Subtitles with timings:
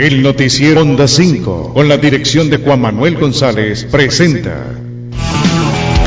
[0.00, 4.79] El noticiero Onda 5, con la dirección de Juan Manuel González, presenta.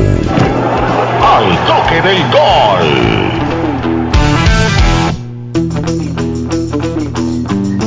[1.21, 3.29] Al toque del gol.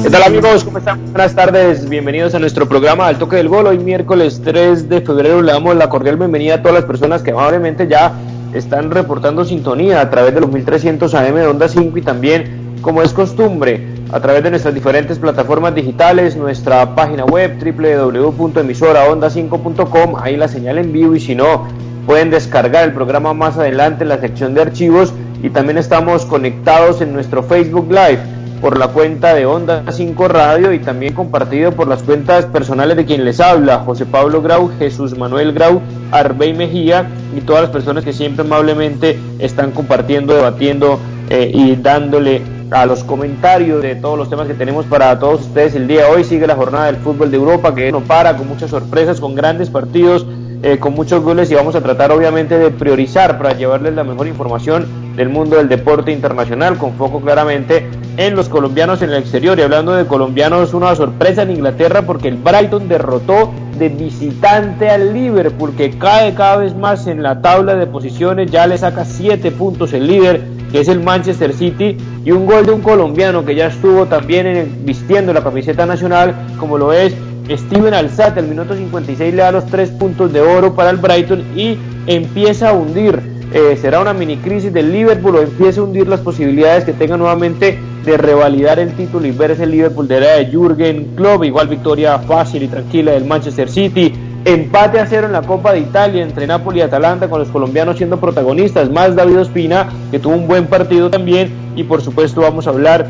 [0.03, 0.65] ¿Qué tal amigos?
[0.65, 0.99] ¿Cómo están?
[1.13, 3.67] Buenas tardes, bienvenidos a nuestro programa Al Toque del Gol.
[3.67, 7.31] Hoy miércoles 3 de febrero le damos la cordial bienvenida a todas las personas que
[7.31, 8.11] amablemente ya
[8.53, 13.01] están reportando sintonía a través de los 1300 AM de Onda 5 y también, como
[13.01, 20.47] es costumbre, a través de nuestras diferentes plataformas digitales, nuestra página web www.emisoraonda5.com, ahí la
[20.47, 21.67] señal en vivo y si no,
[22.05, 27.01] pueden descargar el programa más adelante en la sección de archivos y también estamos conectados
[27.01, 31.87] en nuestro Facebook Live por la cuenta de Onda 5 Radio y también compartido por
[31.87, 35.81] las cuentas personales de quien les habla, José Pablo Grau, Jesús Manuel Grau,
[36.11, 42.41] Arbey Mejía y todas las personas que siempre amablemente están compartiendo, debatiendo eh, y dándole
[42.69, 46.11] a los comentarios de todos los temas que tenemos para todos ustedes el día de
[46.11, 46.23] hoy.
[46.23, 49.69] Sigue la jornada del fútbol de Europa que no para con muchas sorpresas, con grandes
[49.69, 50.25] partidos,
[50.63, 54.27] eh, con muchos goles y vamos a tratar obviamente de priorizar para llevarles la mejor
[54.27, 59.57] información del mundo del deporte internacional con foco claramente en los colombianos en el exterior.
[59.57, 65.13] Y hablando de colombianos, una sorpresa en Inglaterra porque el Brighton derrotó de visitante al
[65.13, 69.51] Liverpool, que cae cada vez más en la tabla de posiciones, ya le saca 7
[69.51, 73.55] puntos el líder, que es el Manchester City, y un gol de un colombiano que
[73.55, 77.15] ya estuvo también en vistiendo la camiseta nacional, como lo es
[77.49, 81.43] Steven Alzate, al minuto 56 le da los 3 puntos de oro para el Brighton
[81.55, 83.30] y empieza a hundir.
[83.53, 87.17] Eh, será una mini crisis del Liverpool o empieza a hundir las posibilidades que tenga
[87.17, 91.67] nuevamente de revalidar el título y verse el Liverpool de era de Jürgen Klopp, igual
[91.67, 94.13] victoria fácil y tranquila del Manchester City,
[94.45, 97.97] empate a cero en la Copa de Italia entre Napoli y Atalanta con los colombianos
[97.97, 101.51] siendo protagonistas, más David Ospina que tuvo un buen partido también.
[101.75, 103.05] Y por supuesto vamos a hablar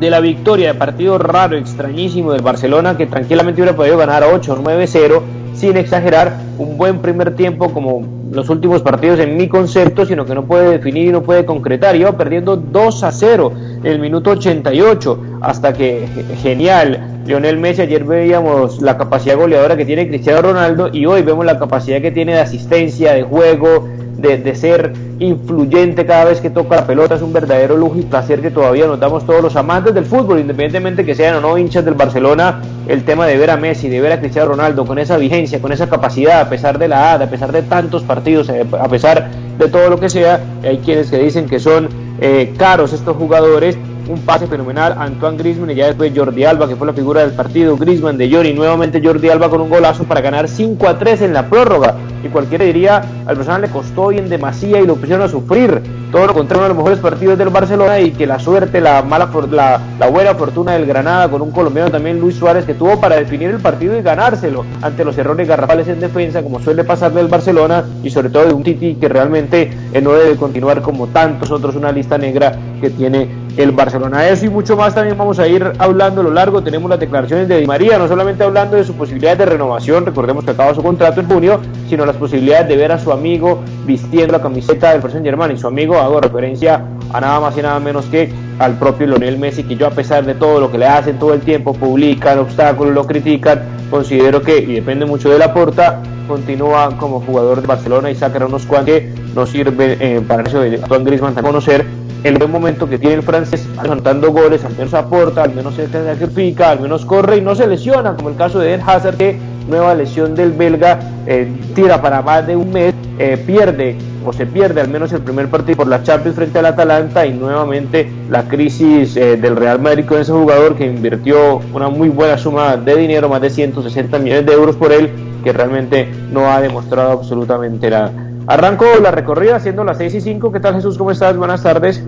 [0.00, 4.62] de la victoria de partido raro, extrañísimo del Barcelona que tranquilamente hubiera podido ganar 8
[4.62, 8.02] 9-0 sin exagerar, un buen primer tiempo como
[8.34, 11.94] los últimos partidos en mi concepto, sino que no puede definir y no puede concretar.
[11.96, 16.06] Iba perdiendo 2 a 0 en el minuto 88, hasta que
[16.42, 17.22] genial.
[17.26, 21.58] Lionel Messi, ayer veíamos la capacidad goleadora que tiene Cristiano Ronaldo y hoy vemos la
[21.58, 23.88] capacidad que tiene de asistencia, de juego,
[24.18, 27.14] de, de, ser influyente cada vez que toca la pelota.
[27.14, 31.04] Es un verdadero lujo y placer que todavía notamos todos los amantes del fútbol, independientemente
[31.04, 34.12] que sean o no hinchas del Barcelona, el tema de ver a Messi, de ver
[34.12, 37.30] a Cristiano Ronaldo con esa vigencia, con esa capacidad, a pesar de la edad, a
[37.30, 40.40] pesar de tantos partidos, eh, a pesar de todo lo que sea.
[40.62, 41.88] Hay quienes que dicen que son
[42.20, 43.76] eh, caros estos jugadores
[44.08, 47.32] un pase fenomenal Antoine Griezmann y ya después Jordi Alba que fue la figura del
[47.32, 51.22] partido Griezmann de Johnny nuevamente Jordi Alba con un golazo para ganar 5 a 3
[51.22, 54.96] en la prórroga y cualquiera diría al personal le costó hoy en demasía y lo
[54.96, 58.26] pusieron a sufrir todo lo contrario uno de los mejores partidos del Barcelona y que
[58.26, 62.36] la suerte la mala la, la buena fortuna del Granada con un colombiano también Luis
[62.36, 66.42] Suárez que tuvo para definir el partido y ganárselo ante los errores garrafales en defensa
[66.42, 70.12] como suele pasar del Barcelona y sobre todo de un Titi que realmente eh, no
[70.12, 74.28] debe continuar como tantos otros una lista negra que tiene el Barcelona.
[74.28, 76.62] Eso y mucho más también vamos a ir hablando a lo largo.
[76.62, 80.44] Tenemos las declaraciones de Di María, no solamente hablando de su posibilidad de renovación, recordemos
[80.44, 84.32] que acaba su contrato en junio, sino las posibilidades de ver a su amigo vistiendo
[84.32, 85.52] la camiseta del Paris Saint Germain.
[85.52, 89.38] Y su amigo hago referencia a nada más y nada menos que al propio Lionel
[89.38, 92.38] Messi, que yo a pesar de todo lo que le hacen todo el tiempo, publican
[92.38, 97.66] obstáculos, lo critican, considero que, y depende mucho de la porta, continúa como jugador de
[97.66, 102.03] Barcelona y sacará unos cuantos que nos sirve eh, para eso de Antoine Griezmann conocer
[102.24, 105.86] el buen momento que tiene el francés, anotando goles, al menos aporta, al menos se
[105.88, 109.38] sacrifica, al menos corre y no se lesiona, como el caso de Eden Hazard, que
[109.68, 114.46] nueva lesión del belga, eh, tira para más de un mes, eh, pierde o se
[114.46, 118.44] pierde al menos el primer partido por la Champions frente al Atalanta y nuevamente la
[118.44, 122.96] crisis eh, del Real Madrid con ese jugador que invirtió una muy buena suma de
[122.96, 125.10] dinero, más de 160 millones de euros por él,
[125.44, 128.12] que realmente no ha demostrado absolutamente nada.
[128.46, 130.52] Arranco la recorrida siendo las 6 y 5.
[130.52, 130.98] ¿Qué tal Jesús?
[130.98, 131.36] ¿Cómo estás?
[131.36, 132.02] Buenas tardes.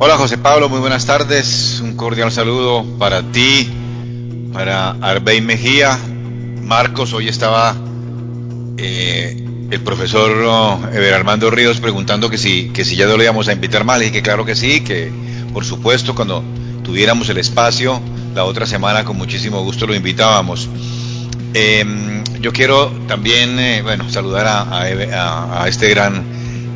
[0.00, 1.80] Hola José Pablo, muy buenas tardes.
[1.82, 3.68] Un cordial saludo para ti,
[4.52, 5.98] para Arbey Mejía,
[6.62, 7.74] Marcos, hoy estaba
[8.76, 10.30] eh, el profesor
[10.92, 14.12] Ever Armando Ríos preguntando que si, que si ya le íbamos a invitar más, y
[14.12, 15.10] que claro que sí, que
[15.52, 16.44] por supuesto cuando
[16.84, 18.00] tuviéramos el espacio,
[18.36, 20.68] la otra semana con muchísimo gusto lo invitábamos.
[21.54, 26.24] Em, yo quiero también, eh, bueno, saludar a, a, este gran,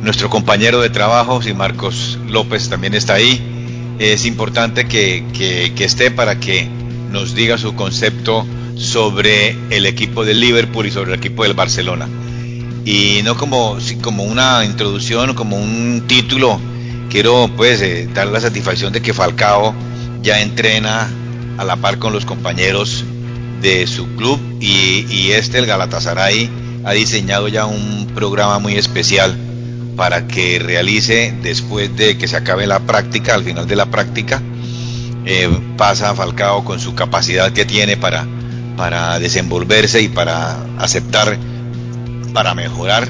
[0.03, 3.95] nuestro compañero de trabajo, si Marcos López también está ahí.
[3.99, 6.67] Es importante que, que esté para que
[7.09, 8.45] nos diga su concepto
[8.75, 12.07] sobre el equipo del Liverpool y sobre el equipo del Barcelona.
[12.85, 13.77] Y no como,
[14.17, 16.59] una introducción, como un título,
[17.09, 19.73] quiero pues eh, dar la satisfacción de que Falcao
[20.21, 21.09] ya entrena
[21.57, 23.05] a la par con los compañeros
[23.61, 26.49] de su club y, y este, el Galatasaray,
[26.83, 29.37] ha diseñado ya un programa muy especial
[29.95, 34.41] para que realice después de que se acabe la práctica, al final de la práctica,
[35.25, 38.25] eh, pasa Falcao con su capacidad que tiene para,
[38.75, 41.37] para desenvolverse y para aceptar,
[42.33, 43.07] para mejorar.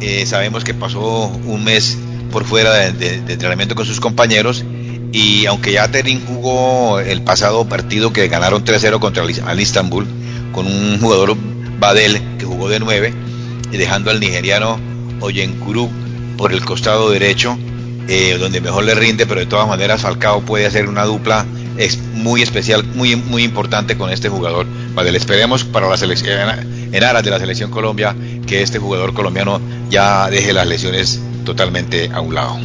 [0.00, 1.98] Eh, sabemos que pasó un mes
[2.30, 4.64] por fuera de, entrenamiento con sus compañeros
[5.12, 10.06] y aunque ya Terin jugó el pasado partido que ganaron 3-0 contra el, Istanbul
[10.52, 11.36] con un jugador
[11.78, 13.14] Badel que jugó de 9
[13.72, 14.78] y dejando al nigeriano
[15.20, 15.88] Oyenkuru
[16.36, 17.58] por el costado derecho
[18.08, 21.44] eh, donde mejor le rinde pero de todas maneras Falcao puede hacer una dupla
[21.78, 24.66] es muy especial, muy, muy importante con este jugador.
[24.94, 26.36] Vale, le esperemos para la selección,
[26.92, 28.14] en aras de la selección Colombia,
[28.46, 32.56] que este jugador colombiano ya deje las lesiones totalmente a un lado.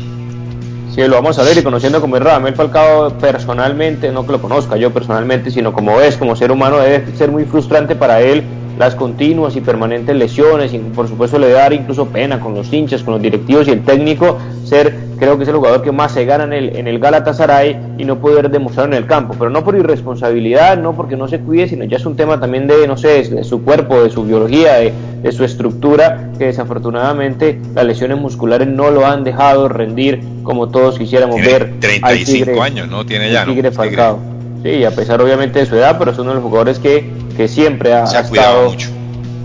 [0.94, 4.41] Sí, lo vamos a ver y conociendo como es Radamel Falcao personalmente, no que lo
[4.41, 8.44] conozca yo personalmente, sino como es, como ser humano, debe ser muy frustrante para él
[8.78, 12.72] las continuas y permanentes lesiones y por supuesto le debe dar incluso pena con los
[12.72, 14.94] hinchas, con los directivos y el técnico ser
[15.24, 18.04] creo que es el jugador que más se gana en el, en el Galatasaray y
[18.04, 21.68] no poder demostrar en el campo, pero no por irresponsabilidad, no porque no se cuide,
[21.70, 24.74] sino ya es un tema también de, no sé, de su cuerpo, de su biología,
[24.75, 30.98] de, su estructura, que desafortunadamente las lesiones musculares no lo han dejado rendir como todos
[30.98, 31.80] quisiéramos ver.
[31.80, 33.06] 35 años, ¿no?
[33.06, 34.20] Tiene ya, Tigre Falcao.
[34.64, 37.47] Sí, a pesar obviamente de su edad, pero es uno de los jugadores que, que
[37.47, 38.89] siempre ha, estado mucho.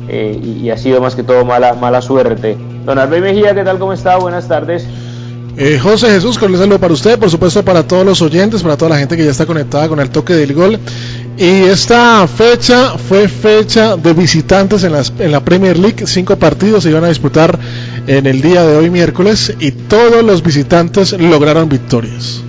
[0.09, 2.57] Eh, y, ha sido más que todo mala, mala suerte.
[2.85, 3.79] Don Albert Mejía, ¿qué tal?
[3.79, 4.17] ¿Cómo está?
[4.17, 4.87] Buenas tardes.
[5.57, 8.91] Eh, José Jesús, con saludo para usted, por supuesto para todos los oyentes, para toda
[8.91, 10.79] la gente que ya está conectada con el toque del gol.
[11.37, 16.07] Y esta fecha fue fecha de visitantes en, en la Premier League.
[16.07, 17.59] Cinco partidos se iban a disputar
[18.07, 22.43] en el día de hoy miércoles y todos los visitantes lograron victorias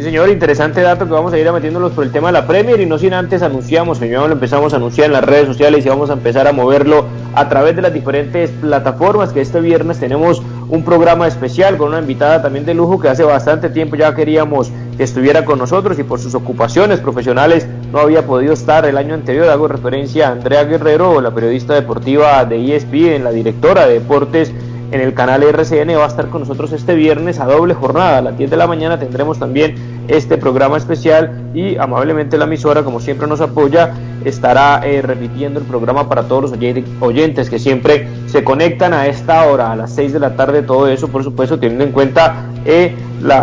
[0.00, 2.86] señor, interesante dato que vamos a ir metiéndolos por el tema de la Premier y
[2.86, 6.08] no sin antes anunciamos, ya lo empezamos a anunciar en las redes sociales y vamos
[6.08, 7.04] a empezar a moverlo
[7.34, 11.98] a través de las diferentes plataformas que este viernes tenemos un programa especial con una
[11.98, 16.02] invitada también de lujo que hace bastante tiempo ya queríamos que estuviera con nosotros y
[16.02, 19.48] por sus ocupaciones profesionales no había podido estar el año anterior.
[19.48, 24.52] Hago referencia a Andrea Guerrero, la periodista deportiva de ESPN, la directora de deportes
[24.92, 28.18] en el canal RCN va a estar con nosotros este viernes a doble jornada.
[28.18, 29.74] A las 10 de la mañana tendremos también
[30.06, 33.94] este programa especial y amablemente la emisora, como siempre nos apoya,
[34.24, 36.52] estará eh, repitiendo el programa para todos los
[37.00, 40.86] oyentes que siempre se conectan a esta hora, a las 6 de la tarde, todo
[40.88, 42.94] eso por supuesto teniendo en cuenta eh,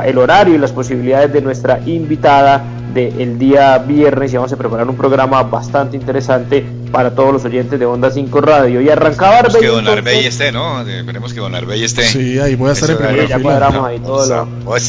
[0.06, 2.62] el horario y las posibilidades de nuestra invitada
[2.94, 7.80] del día viernes y vamos a preparar un programa bastante interesante para todos los oyentes
[7.80, 8.82] de Onda 5 Radio.
[8.82, 9.62] Y arrancaba Arbey.
[9.62, 10.82] que Don Arbey esté, ¿no?
[10.82, 12.04] Esperemos que Don Arbey esté.
[12.04, 14.80] Sí, ahí voy a estar en primera Ya cuadramos ahí todo lo...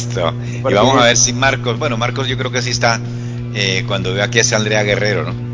[0.71, 3.01] Y vamos a ver si Marcos, bueno, Marcos yo creo que sí está
[3.55, 5.51] eh, cuando vea que es Andrea Guerrero, ¿no?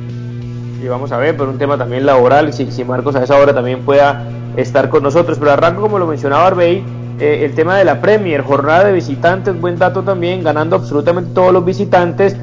[0.82, 3.54] Y vamos a ver, por un tema también laboral, si, si Marcos a esa hora
[3.54, 5.38] también pueda estar con nosotros.
[5.38, 6.84] Pero arranco, como lo mencionaba Arbey,
[7.18, 11.52] eh, el tema de la Premier, jornada de visitantes, buen dato también, ganando absolutamente todos
[11.52, 12.36] los visitantes.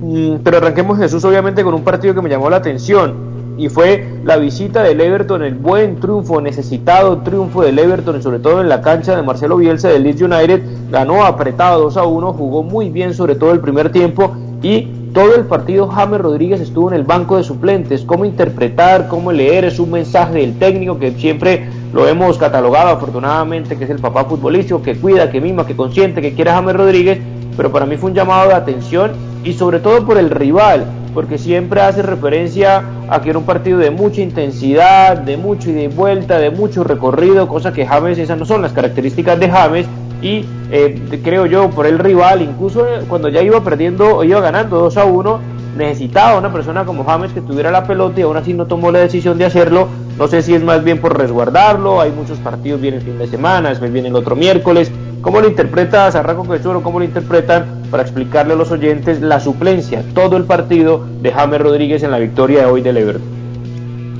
[0.00, 3.30] Mm, pero arranquemos Jesús obviamente con un partido que me llamó la atención
[3.60, 8.62] y fue la visita del Everton, el buen triunfo, necesitado triunfo del Everton, sobre todo
[8.62, 12.62] en la cancha de Marcelo Bielsa del Leeds United, ganó apretado 2 a 1, jugó
[12.62, 16.96] muy bien sobre todo el primer tiempo y todo el partido James Rodríguez estuvo en
[16.96, 21.68] el banco de suplentes, cómo interpretar, cómo leer, es un mensaje del técnico que siempre
[21.92, 26.22] lo hemos catalogado afortunadamente, que es el papá futbolístico, que cuida, que mima, que consiente,
[26.22, 27.18] que quiere a James Rodríguez,
[27.56, 29.12] pero para mí fue un llamado de atención
[29.44, 33.78] y sobre todo por el rival, porque siempre hace referencia a que era un partido
[33.78, 38.38] de mucha intensidad, de mucho ida y vuelta, de mucho recorrido, cosa que James, esas
[38.38, 39.86] no son las características de James,
[40.22, 44.78] y eh, creo yo por el rival, incluso cuando ya iba perdiendo o iba ganando
[44.78, 45.40] 2 a 1,
[45.76, 48.98] necesitaba una persona como James que tuviera la pelota y aún así no tomó la
[48.98, 49.88] decisión de hacerlo.
[50.20, 53.26] No sé si es más bien por resguardarlo, hay muchos partidos, viene el fin de
[53.26, 54.90] semana, después viene el otro miércoles.
[55.22, 56.82] ¿Cómo lo interpretas, Arranco Quechoro?
[56.82, 61.58] ¿Cómo lo interpretan para explicarle a los oyentes la suplencia, todo el partido de James
[61.58, 63.22] Rodríguez en la victoria de hoy del Everton.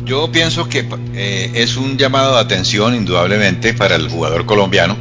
[0.06, 4.96] Yo pienso que eh, es un llamado de atención indudablemente para el jugador colombiano.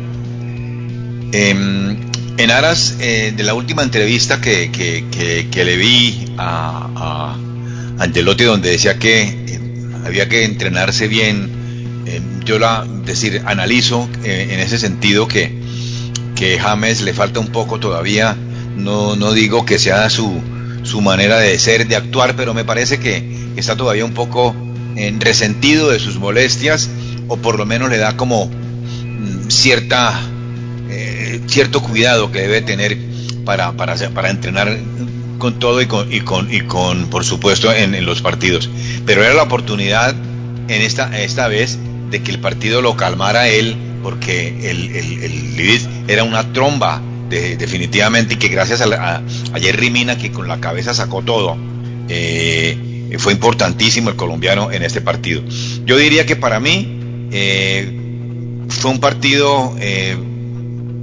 [1.31, 1.97] Em,
[2.37, 8.71] en aras eh, de la última entrevista que, que, le vi a, a, Angelotti donde
[8.71, 9.48] decía que
[10.05, 15.51] había que entrenarse bien, em, yo la decir analizo en ese sentido que,
[16.35, 18.35] que James le falta un poco todavía,
[18.77, 20.41] no, no digo que sea su,
[20.83, 24.55] su manera de ser, de actuar, pero me parece que está todavía un poco
[24.95, 26.89] en resentido de sus molestias
[27.27, 30.19] o por lo menos le da como mm, cierta
[30.89, 32.97] eh, cierto cuidado que debe tener
[33.45, 34.77] para, para, para entrenar
[35.39, 38.69] con todo y con, y con, y con por supuesto en, los partidos
[39.05, 40.15] pero era la oportunidad
[40.67, 41.79] en esta, esta vez
[42.11, 48.35] de que el partido lo calmara él porque el, el, el era una tromba definitivamente
[48.35, 51.57] y que gracias a, a, a Jerry Mina que con la cabeza sacó todo
[52.09, 52.77] eh,
[53.17, 55.41] fue importantísimo el colombiano en este partido.
[55.85, 60.17] Yo diría que para mí eh, fue un partido eh,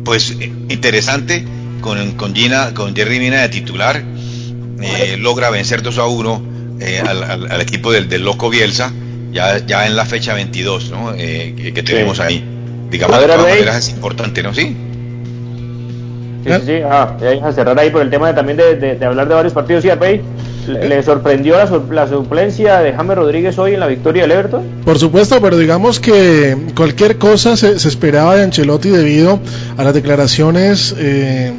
[0.05, 0.37] pues
[0.69, 1.45] interesante
[1.81, 4.05] con, con, Gina, con Jerry Mina de titular,
[5.19, 6.43] logra vencer 2 a 1
[7.07, 8.93] al, equipo del, del, Loco Bielsa,
[9.33, 11.15] ya, ya en la fecha 22 ¿no?
[11.15, 12.45] que, tenemos ahí.
[12.91, 14.55] Digamos, de todas maneras es importante, ¿no?
[14.55, 14.77] Sí.
[16.45, 19.35] Sí, sí, Ah, a cerrar ahí por el tema de, también de, de, hablar de
[19.35, 19.83] varios partidos.
[19.83, 20.23] ¿Sí, Arpey?
[20.67, 21.57] ¿Le sorprendió
[21.91, 24.65] la, suplencia de James Rodríguez hoy en la victoria del Everton?
[24.85, 29.39] Por supuesto, pero digamos que cualquier cosa se, esperaba de Ancelotti debido
[29.77, 31.53] a las declaraciones eh,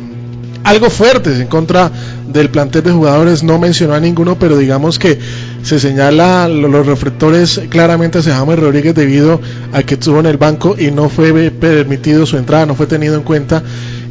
[0.68, 1.90] algo fuertes en contra
[2.28, 3.42] del plantel de jugadores.
[3.42, 5.18] No mencionó a ninguno, pero digamos que
[5.64, 9.40] se señala los reflectores claramente hacia James Rodríguez debido
[9.72, 13.16] a que estuvo en el banco y no fue permitido su entrada, no fue tenido
[13.16, 13.64] en cuenta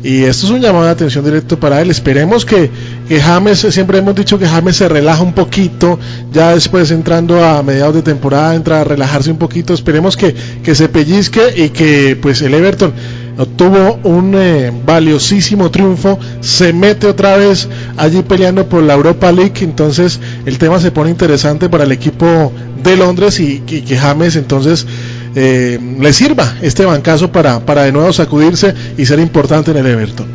[0.07, 1.91] y esto es un llamado de atención directo para él.
[1.91, 2.71] Esperemos que,
[3.09, 5.99] que James, siempre hemos dicho que James se relaja un poquito,
[6.33, 9.75] ya después entrando a mediados de temporada, entra a relajarse un poquito.
[9.75, 10.33] Esperemos que,
[10.63, 12.93] que se pellizque y que pues el Everton
[13.39, 19.61] obtuvo un eh, valiosísimo triunfo, se mete otra vez allí peleando por la Europa League,
[19.61, 22.53] entonces el tema se pone interesante para el equipo
[22.83, 24.87] de Londres y, y que James entonces
[25.35, 29.87] eh, le sirva este bancazo para, para de nuevo sacudirse y ser importante en el
[29.87, 30.27] Everton.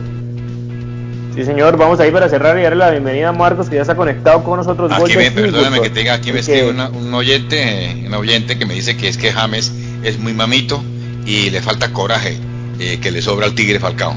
[1.35, 3.95] Sí, señor, vamos ahí para cerrar y darle la bienvenida a Marcos, que ya está
[3.95, 4.91] conectado con nosotros.
[4.91, 8.95] Aquí me, perdóname que tenga, aquí me escribe un oyente, un oyente que me dice
[8.95, 9.71] que es que James
[10.03, 10.83] es muy mamito
[11.25, 12.37] y le falta coraje,
[12.81, 14.15] eh, que le sobra al Tigre Falcao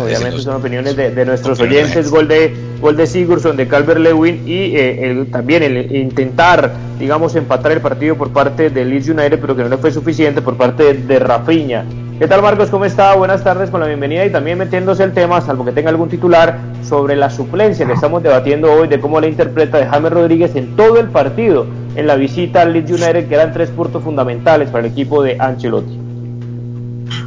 [0.00, 4.76] obviamente son opiniones de, nuestros oyentes, gol de, gol de Sigurdsson, de Calvert Lewin y
[4.76, 9.62] eh, también el intentar, digamos, empatar el partido por parte de Leeds United, pero que
[9.62, 11.84] no le fue suficiente por parte de, Rafiña.
[12.18, 12.70] ¿Qué tal Marcos?
[12.70, 13.14] ¿Cómo está?
[13.14, 16.58] Buenas tardes con la bienvenida y también metiéndose el tema, salvo que tenga algún titular,
[16.82, 20.76] sobre la suplencia que estamos debatiendo hoy de cómo la interpreta de James Rodríguez en
[20.76, 24.86] todo el partido en la visita al Leeds United, que eran tres puntos fundamentales para
[24.86, 26.05] el equipo de Ancelotti.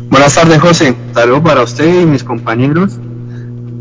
[0.09, 0.95] Buenas tardes, José.
[1.13, 2.99] Saludos para usted y mis compañeros.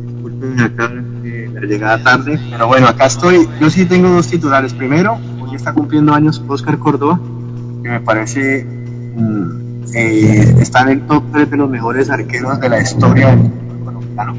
[0.07, 0.93] Disculpen acá
[1.25, 3.49] eh, la llegada tarde, pero bueno, acá estoy.
[3.61, 4.75] Yo sí tengo dos titulares.
[4.75, 7.21] Primero, hoy está cumpliendo años Oscar Córdoba,
[7.83, 12.69] que me parece mm, eh, está en el top 3 de los mejores arqueros de
[12.69, 14.37] la historia del fútbol colombiano.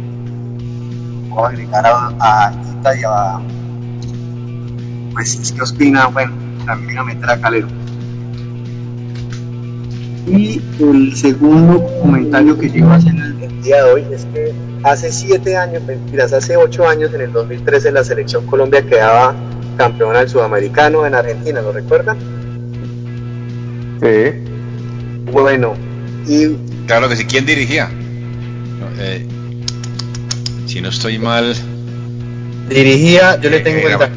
[1.29, 3.39] Puedo agregar a, a Ita y a.
[5.13, 6.31] Pues es que Ospina, bueno,
[6.65, 7.67] también a meter a Calero
[10.29, 15.57] y el segundo comentario que quiero hacer el día de hoy es que hace siete
[15.57, 19.35] años, mentiras, hace ocho años, en el 2013, la selección Colombia quedaba
[19.77, 22.17] campeona del sudamericano en Argentina, ¿lo recuerdan?
[24.01, 25.31] Sí.
[25.31, 25.73] Bueno,
[26.27, 26.55] y.
[26.85, 27.89] Claro que sí, ¿quién dirigía?
[28.99, 29.25] Eh,
[30.67, 31.55] si no estoy mal.
[32.69, 34.09] Dirigía, yo le tengo cuenta.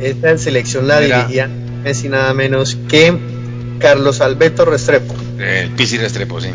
[0.00, 1.48] Esta selección la dirigía,
[1.84, 3.39] es nada menos que
[3.80, 5.14] Carlos Alberto Restrepo.
[5.38, 6.50] El Pisi Restrepo, sí.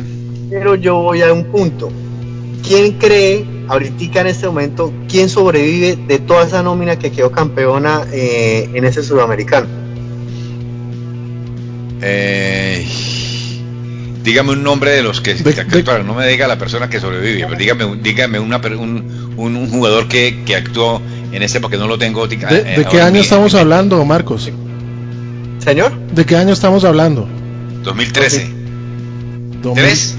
[0.49, 1.91] Pero yo voy a un punto.
[2.65, 8.05] ¿Quién cree, ahorita en este momento, quién sobrevive de toda esa nómina que quedó campeona
[8.11, 9.67] eh, en ese sudamericano?
[12.01, 12.85] Eh,
[14.23, 15.35] dígame un nombre de los que,
[16.05, 20.43] no me diga la persona que sobrevive, pero dígame, dígame una, un, un, jugador que,
[20.45, 21.01] que, actuó
[21.31, 22.27] en este porque no lo tengo.
[22.27, 24.51] ¿De, eh, qué año estamos hablando, Marcos?
[25.59, 25.97] Señor.
[26.13, 27.27] ¿De qué año estamos hablando?
[27.83, 28.51] 2013.
[29.73, 30.17] ¿Tres?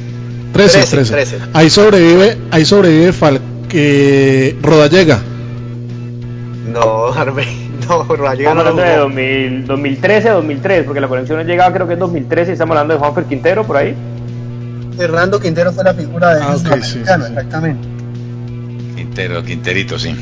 [0.53, 3.41] 13, 13, Ahí sobrevive, ahí sobrevive Fal
[4.63, 5.21] Rodallega.
[6.73, 7.11] No,
[7.89, 12.51] no, Rodallega estamos hablando de 2013 2003, porque la conexión llegaba creo que en 2013
[12.51, 13.95] y estamos hablando de Juanfer Quintero por ahí.
[14.99, 17.87] Hernando Quintero fue la figura de ah, okay, sí, exactamente.
[18.97, 20.15] Quintero, Quinterito, sí.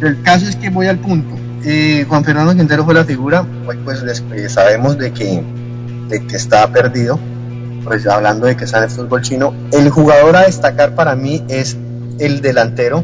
[0.00, 1.35] El caso es que voy al punto.
[1.68, 5.42] Eh, Juan Fernando Quintero fue la figura, hoy pues eh, sabemos de que,
[6.08, 7.18] de que está perdido,
[7.82, 9.52] pues hablando de que sale el fútbol chino.
[9.72, 11.76] El jugador a destacar para mí es
[12.20, 13.02] el delantero,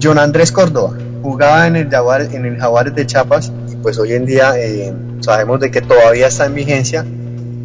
[0.00, 0.96] John Andrés Córdoba.
[1.24, 4.94] Jugaba en el, Jaguar, en el Jaguares de Chiapas y pues hoy en día eh,
[5.18, 7.04] sabemos de que todavía está en vigencia,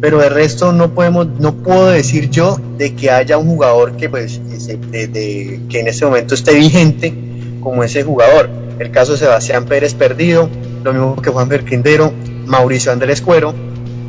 [0.00, 4.08] pero de resto no podemos, no puedo decir yo de que haya un jugador que
[4.08, 7.14] pues de, que en este momento esté vigente
[7.62, 8.59] como ese jugador.
[8.80, 10.48] El caso de Sebastián Pérez perdido,
[10.82, 12.14] lo mismo que Juan Quindero,
[12.46, 13.52] Mauricio Andrés Cuero,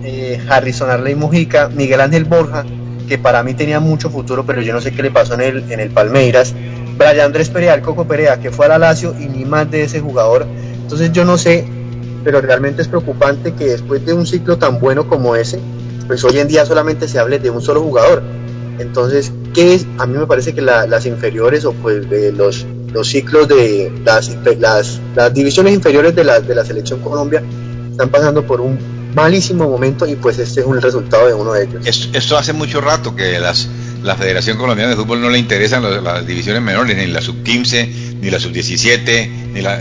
[0.01, 2.63] eh, Harrison Arley Mujica, Miguel Ángel Borja,
[3.05, 5.71] que para mí tenía mucho futuro, pero yo no sé qué le pasó en el,
[5.73, 6.55] en el Palmeiras.
[6.97, 9.83] Brian Andrés Perea, el Coco Perea, que fue a la Lazio y ni más de
[9.83, 10.47] ese jugador.
[10.81, 11.65] Entonces yo no sé,
[12.23, 15.59] pero realmente es preocupante que después de un ciclo tan bueno como ese,
[16.07, 18.23] pues hoy en día solamente se hable de un solo jugador.
[18.79, 19.85] Entonces, ¿qué es?
[19.97, 24.29] A mí me parece que las inferiores o pues de los, los ciclos de las,
[24.60, 27.41] las, las divisiones inferiores de la, de la selección Colombia
[27.91, 28.77] están pasando por un
[29.15, 31.86] malísimo momento y pues este es un resultado de uno de ellos.
[31.86, 33.67] Esto, hace mucho rato que las,
[34.03, 38.29] la Federación Colombiana de Fútbol no le interesan las, divisiones menores, ni la sub-15, ni
[38.29, 39.79] la sub-17, ni, la,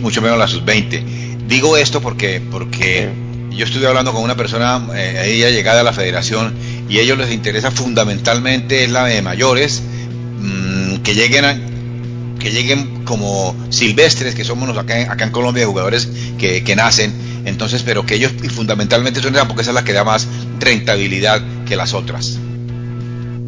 [0.00, 1.46] mucho menos la sub-20.
[1.46, 3.08] Digo esto porque, porque
[3.50, 6.54] yo estuve hablando con una persona, eh, ella llegada a la federación,
[6.88, 9.82] y a ellos les interesa fundamentalmente es la de mayores,
[10.40, 11.67] mm, que lleguen a,
[12.38, 17.12] que lleguen como silvestres, que somos acá, acá en Colombia, jugadores que, nacen,
[17.44, 20.26] entonces, pero que ellos fundamentalmente son esa, porque esa es la que da más
[20.60, 22.38] rentabilidad que las otras.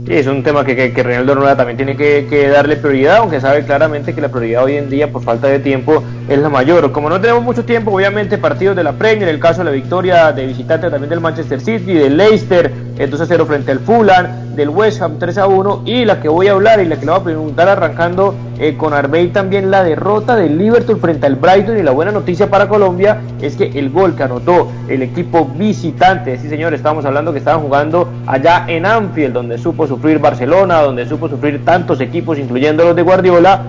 [0.07, 3.41] Sí, es un tema que, que, que Reinaldo Rueda también tiene que, darle prioridad, aunque
[3.41, 6.91] sabe claramente que la prioridad hoy en día, por falta de tiempo, es la mayor.
[6.91, 10.33] Como no tenemos mucho tiempo, obviamente partidos de la Premier, el caso de la victoria
[10.33, 15.01] de visitante también del Manchester City, del Leicester, entonces 0 frente al Fulham, del West
[15.01, 17.21] Ham 3 a 1, y la que voy a hablar y la que le voy
[17.21, 21.83] a preguntar arrancando eh, con Arbey también la derrota del Liverpool frente al Brighton y
[21.83, 26.51] la buena noticia para Colombia es que el gol que anotó el equipo visitante, sí
[26.51, 31.29] señor, estamos hablando que estaban jugando allá en Anfield, donde supo sufrir Barcelona, donde supo
[31.29, 33.63] sufrir tantos equipos, incluyendo los de Guardiola,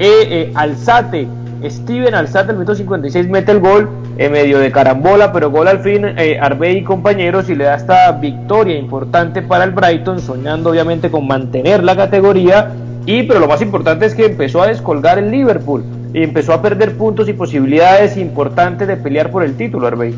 [0.00, 1.28] eh, eh, Alzate,
[1.70, 5.80] Steven Alzate, el minuto 56 mete el gol en medio de carambola, pero gol al
[5.80, 10.70] fin, eh, Arbey y compañeros, y le da esta victoria importante para el Brighton, soñando
[10.70, 12.72] obviamente con mantener la categoría,
[13.06, 16.62] y pero lo más importante es que empezó a descolgar el Liverpool, y empezó a
[16.62, 20.14] perder puntos y posibilidades importantes de pelear por el título, Arbey.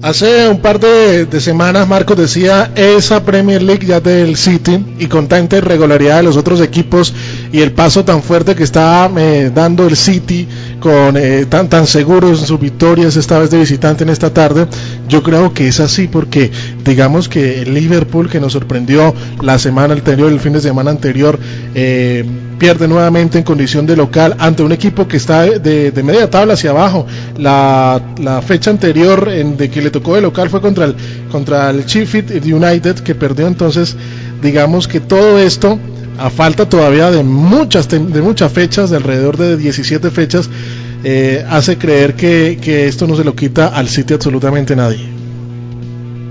[0.00, 5.26] Hace un par de, semanas Marcos decía esa Premier League ya del City y con
[5.26, 7.12] tanta irregularidad de los otros equipos
[7.52, 10.46] y el paso tan fuerte que está eh, dando el City
[10.80, 14.66] con eh, tan tan seguros en sus victorias esta vez de visitante en esta tarde
[15.08, 16.50] yo creo que es así porque
[16.84, 21.38] digamos que el Liverpool que nos sorprendió la semana anterior el fin de semana anterior
[21.74, 22.24] eh,
[22.58, 26.70] pierde nuevamente en condición de local ante un equipo que está de, media tabla hacia
[26.70, 27.06] abajo.
[27.38, 28.02] La,
[28.46, 30.96] fecha anterior en de que le tocó de local fue contra el,
[31.30, 33.96] contra el Sheffield United que perdió entonces,
[34.42, 35.78] digamos que todo esto
[36.18, 40.50] a falta todavía de muchas de muchas fechas, de alrededor de 17 fechas,
[41.04, 45.06] eh, hace creer que, esto no se lo quita al City absolutamente nadie.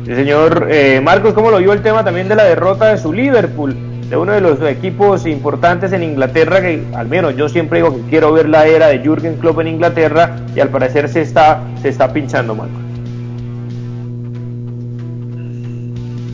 [0.06, 3.14] Sí, señor eh, Marcos, ¿cómo lo vio el tema también de la derrota de su
[3.14, 3.76] Liverpool?
[4.10, 8.10] de uno de los equipos importantes en Inglaterra, que al menos yo siempre digo que
[8.10, 11.90] quiero ver la era de Jürgen Klopp en Inglaterra y al parecer se está, se
[11.90, 12.74] está pinchando, Marco.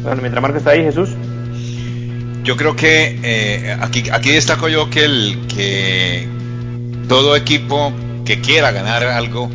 [0.03, 1.15] Bueno, mientras Marco está ahí, Jesús.
[2.43, 6.27] Yo creo que eh, aquí, aquí destaco yo que, el, que
[7.07, 7.93] todo equipo
[8.25, 9.49] que quiera ganar algo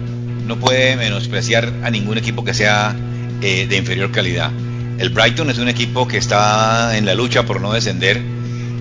[0.46, 2.96] no puede menospreciar a ningún equipo que sea
[3.42, 4.50] eh, de inferior calidad
[4.98, 8.20] el Brighton es un equipo que está en la lucha por no descender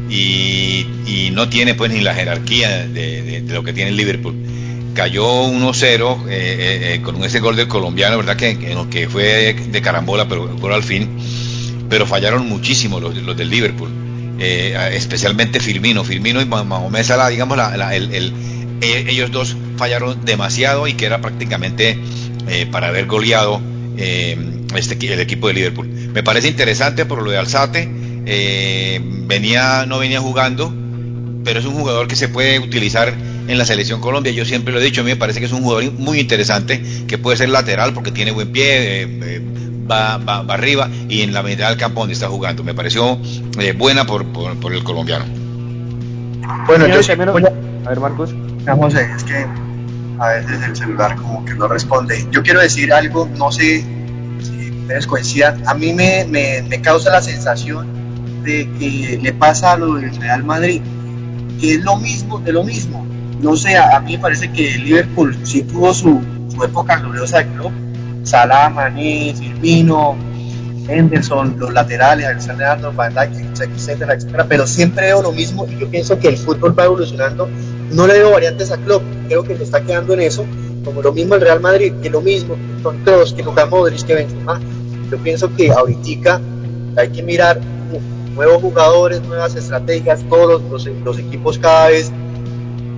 [0.09, 0.85] y,
[1.31, 4.35] no tiene pues ni la jerarquía de, lo que tiene el Liverpool.
[4.95, 8.35] Cayó 1-0 eh, eh, eh, con ese gol del colombiano, ¿verdad?
[8.35, 8.57] Que,
[8.89, 11.07] que fue de, carambola, pero gol al fin.
[11.89, 13.89] Pero fallaron muchísimo los, los del Liverpool.
[14.39, 16.03] especialmente Firmino.
[16.03, 17.57] Firmino y Mahomet Salah, digamos,
[18.81, 21.97] ellos dos fallaron demasiado y que era prácticamente
[22.71, 23.61] para haber goleado
[24.75, 25.87] este, el equipo de Liverpool.
[25.87, 27.89] Me parece interesante por lo de Alzate.
[28.25, 30.73] Eh, venía, no venía jugando,
[31.43, 33.13] pero es un jugador que se puede utilizar
[33.47, 34.31] en la selección Colombia.
[34.33, 36.81] Yo siempre lo he dicho, a mí me parece que es un jugador muy interesante,
[37.07, 39.07] que puede ser lateral porque tiene buen pie,
[39.89, 42.63] eh, eh, va, va, arriba y en la mitad del campo donde está jugando.
[42.63, 43.17] Me pareció
[43.77, 45.25] buena por, por, el colombiano.
[46.65, 48.33] Bueno, yo A ver, Marcos.
[48.65, 49.45] Vamos es que
[50.19, 52.27] a veces el celular como que no responde.
[52.31, 53.85] Yo quiero decir algo, no sé
[55.65, 57.87] a mí me, me, causa la sensación
[58.43, 60.81] de que le pasa a lo del Real Madrid.
[61.49, 63.05] porque es lo mismo de lo mismo.
[63.41, 67.39] No sé, a, mí me parece que el Liverpool sí tuvo su, su época gloriosa
[67.39, 67.71] de club.
[68.27, 70.15] Salah, Mané, Firmino,
[70.87, 75.79] Henderson, los laterales, Alexander Arnold, Van Dijk, etcétera, etcétera, pero siempre veo lo mismo y
[75.79, 77.49] yo pienso que el fútbol va evolucionando.
[77.91, 80.45] No le veo variantes a Klopp, creo que se está quedando en eso,
[80.83, 84.13] como lo mismo el Real Madrid, que lo mismo, con todos, que Luka Modric, que
[84.13, 84.59] Benzema.
[85.09, 86.41] Yo pienso que ahorita
[86.97, 87.59] hay que mirar
[88.35, 90.61] nuevos jugadores, nuevas estrategias, todos
[91.03, 92.11] los equipos cada vez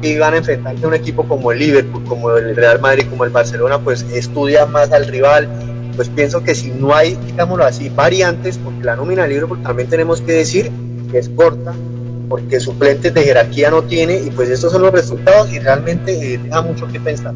[0.02, 3.26] que van a enfrentarse a un equipo como el Liverpool, como el Real Madrid, como
[3.26, 5.48] el Barcelona, pues estudian más al rival,
[5.96, 9.90] pues pienso que si no hay, digámoslo así, variantes, porque la nómina del Liverpool también
[9.90, 10.72] tenemos que decir
[11.12, 11.74] que es corta,
[12.30, 16.40] porque suplentes de jerarquía no tiene, y pues estos son los resultados y realmente eh,
[16.42, 17.34] deja mucho que pensar.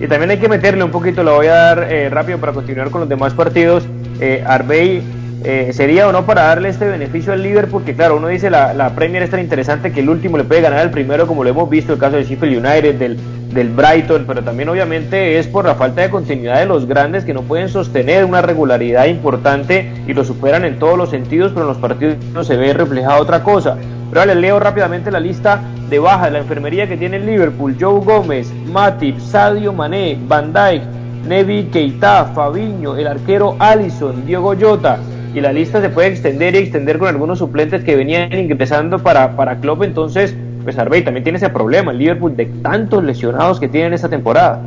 [0.00, 2.90] Y también hay que meterle un poquito, lo voy a dar eh, rápido para continuar
[2.90, 3.84] con los demás partidos.
[4.20, 5.02] Eh, Arbey
[5.42, 8.72] eh, sería o no para darle este beneficio al Liverpool, que claro, uno dice la,
[8.72, 11.50] la Premier es tan interesante que el último le puede ganar al primero, como lo
[11.50, 13.18] hemos visto, el caso del Sheffield United, del,
[13.52, 17.34] del Brighton, pero también obviamente es por la falta de continuidad de los grandes que
[17.34, 21.68] no pueden sostener una regularidad importante y lo superan en todos los sentidos, pero en
[21.68, 23.76] los partidos no se ve reflejada otra cosa.
[24.10, 27.76] Pero les leo rápidamente la lista de baja de la enfermería que tiene el Liverpool.
[27.78, 30.82] Joe Gómez, Matip, Sadio Mané, Van Dijk,
[31.26, 34.98] Nevi Keita, Fabiño, el arquero Allison, Diego Jota,
[35.34, 39.36] y la lista se puede extender y extender con algunos suplentes que venían ingresando para,
[39.36, 43.68] para Klopp, entonces pues Arbey también tiene ese problema, el Liverpool de tantos lesionados que
[43.68, 44.62] tiene en esta temporada.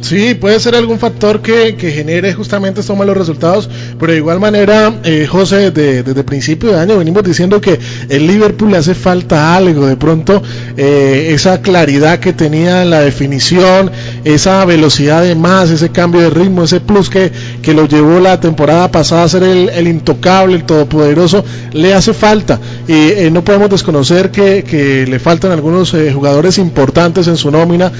[0.00, 4.40] Sí, puede ser algún factor que, que, genere justamente estos malos resultados, pero de igual
[4.40, 8.94] manera, eh, José, desde, desde principio de año venimos diciendo que el Liverpool le hace
[8.94, 10.42] falta algo, de pronto
[10.76, 13.90] eh, esa claridad que tenía en la definición,
[14.24, 17.30] esa velocidad de más, ese cambio de ritmo, ese plus que,
[17.62, 22.14] que lo llevó la temporada pasada a ser el, el intocable, el todopoderoso, le hace
[22.14, 22.58] falta.
[22.88, 27.50] Y eh, no podemos desconocer que, que le faltan algunos eh, jugadores importantes en su
[27.50, 27.92] nómina.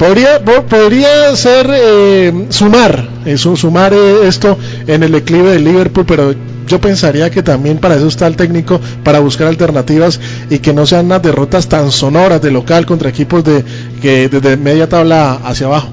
[0.00, 6.34] Podría, podría ser eh, sumar, eso, sumar eh, esto en el declive del Liverpool, pero
[6.66, 10.86] yo pensaría que también para eso está el técnico, para buscar alternativas y que no
[10.86, 13.62] sean unas derrotas tan sonoras de local contra equipos de
[14.00, 15.90] que desde media tabla hacia abajo.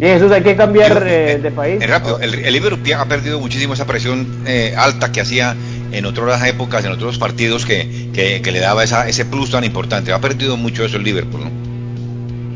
[0.00, 1.80] Bien, Jesús, hay que cambiar eh, de país.
[1.80, 5.54] Es rápido, el, el, Liverpool ha perdido muchísimo esa presión eh, alta que hacía
[5.92, 9.62] en otras épocas, en otros partidos que, que, que le daba esa, ese plus tan
[9.62, 10.12] importante.
[10.12, 11.65] Ha perdido mucho eso el Liverpool, ¿no?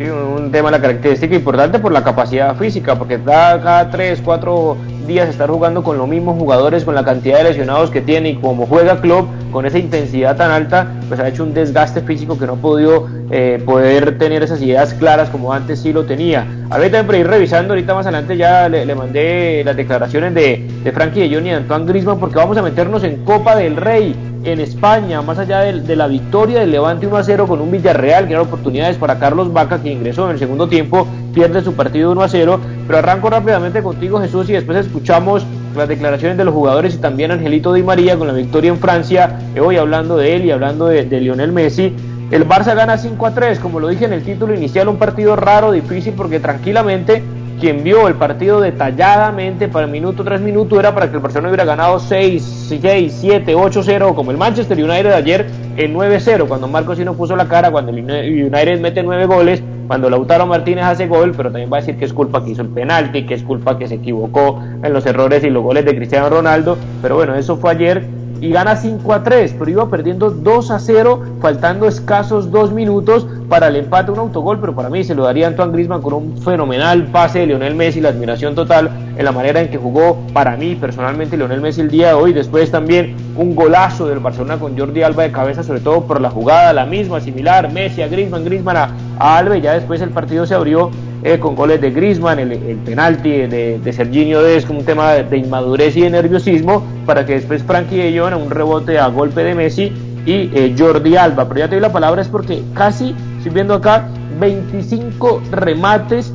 [0.00, 4.22] Sí, un tema de la característica importante por la capacidad física, porque da cada 3,
[4.24, 8.30] 4 días estar jugando con los mismos jugadores, con la cantidad de lesionados que tiene
[8.30, 12.38] y como juega Club con esa intensidad tan alta, pues ha hecho un desgaste físico
[12.38, 16.46] que no ha podido eh, poder tener esas ideas claras como antes sí lo tenía.
[16.70, 20.92] Ahorita también para ir revisando, ahorita más adelante ya le, mandé las declaraciones de, de
[20.92, 24.16] Frankie de Jong y de Antoine Griezmann porque vamos a meternos en Copa del Rey
[24.44, 28.26] en España, más allá de, la victoria del Levante 1 a 0 con un Villarreal,
[28.26, 32.12] que era oportunidades para Carlos Vaca, que ingresó en el segundo tiempo, pierde su partido
[32.12, 32.61] 1 a 0.
[32.87, 35.44] Pero arranco rápidamente contigo, Jesús, y después escuchamos
[35.76, 39.38] las declaraciones de los jugadores y también Angelito Di María con la victoria en Francia.
[39.61, 41.94] Hoy hablando de él y hablando de, de Lionel Messi.
[42.31, 45.35] El Barça gana 5 a 3, como lo dije en el título inicial, un partido
[45.35, 47.24] raro, difícil, porque tranquilamente
[47.61, 51.66] quien vio el partido detalladamente para minuto tras minuto era para que el Barcelona hubiera
[51.66, 55.46] ganado 6, 6, 7, 8, 0 como el Manchester United ayer
[55.77, 60.09] en 9-0 cuando Marcos no puso la cara, cuando el United mete 9 goles, cuando
[60.09, 62.68] Lautaro Martínez hace gol, pero también va a decir que es culpa que hizo el
[62.68, 66.31] penalti, que es culpa que se equivocó en los errores y los goles de Cristiano
[66.31, 68.05] Ronaldo, pero bueno, eso fue ayer
[68.40, 73.27] y gana 5 a 3, pero iba perdiendo 2 a 0, faltando escasos 2 minutos
[73.50, 76.38] para el empate, un autogol, pero para mí se lo daría Antoine Griezmann con un
[76.38, 80.56] fenomenal pase de Lionel Messi, la admiración total en la manera en que jugó para
[80.56, 84.78] mí personalmente Lionel Messi el día de hoy, después también un golazo del Barcelona con
[84.78, 88.44] Jordi Alba de cabeza, sobre todo por la jugada, la misma, similar, Messi a Griezmann,
[88.44, 90.90] Griezmann a, a Alba, ya después el partido se abrió
[91.24, 95.38] eh, con goles de Griezmann, el, penalti de, de Serginho como un tema de, de,
[95.38, 99.54] inmadurez y de nerviosismo, para que después Frankie de Jong un rebote a golpe de
[99.56, 99.92] Messi
[100.24, 101.46] y eh, Jordi Alba.
[101.48, 104.07] Pero ya te doy la palabra es porque casi, estoy viendo acá,
[104.38, 106.31] 25 remates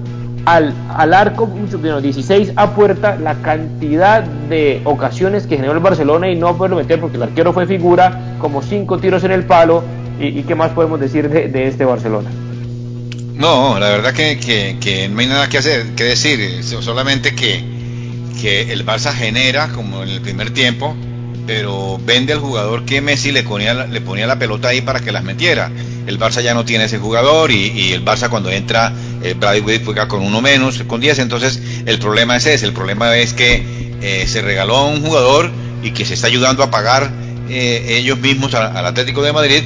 [0.46, 6.30] al, al arco, bueno, 16 a puerta, la cantidad de ocasiones que generó el Barcelona
[6.30, 9.84] y no poderlo meter porque el arquero fue figura, como 5 tiros en el palo.
[10.20, 12.30] ¿Y, qué más podemos decir de, de este Barcelona?
[13.36, 17.64] No, la verdad que, que, que, no hay nada que hacer, que decir, solamente que,
[18.42, 20.96] que el Barça genera, como en el primer tiempo,
[21.46, 25.12] pero vende al jugador que Messi le ponía, le ponía la pelota ahí para que
[25.12, 25.72] las metiera.
[26.08, 29.82] El Barça ya no tiene ese jugador y, y el Barça cuando entra, eh, Bradley
[29.84, 33.64] juega con uno menos, con 10, entonces el problema es ese, el problema es que
[34.02, 35.52] eh, se regaló a un jugador
[35.84, 37.12] y que se está ayudando a pagar
[37.50, 39.64] eh, ellos mismos al, Atlético de Madrid,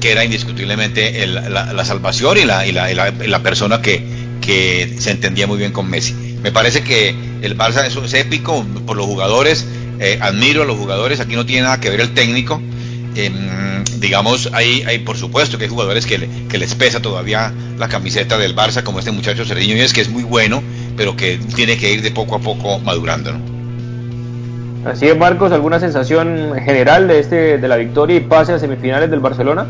[0.00, 4.02] que era indiscutiblemente la, salvación y la, y la, persona que,
[4.40, 6.32] que se entendía muy bien con Messi.
[6.42, 9.66] Me parece que el Barça es, épico por los jugadores,
[10.02, 12.60] eh, admiro a los jugadores, aquí no tiene nada que ver el técnico.
[13.14, 18.36] Em, digamos, hay, hay por supuesto que hay jugadores que, les pesa todavía la camiseta
[18.36, 20.60] del Barça, como este muchacho Cerdiño, y es que es muy bueno,
[20.96, 23.32] pero que tiene que ir de poco a poco madurando.
[23.32, 24.90] ¿no?
[24.90, 29.08] Así es, Marcos, ¿alguna sensación general de este de la victoria y pase a semifinales
[29.08, 29.66] del Barcelona?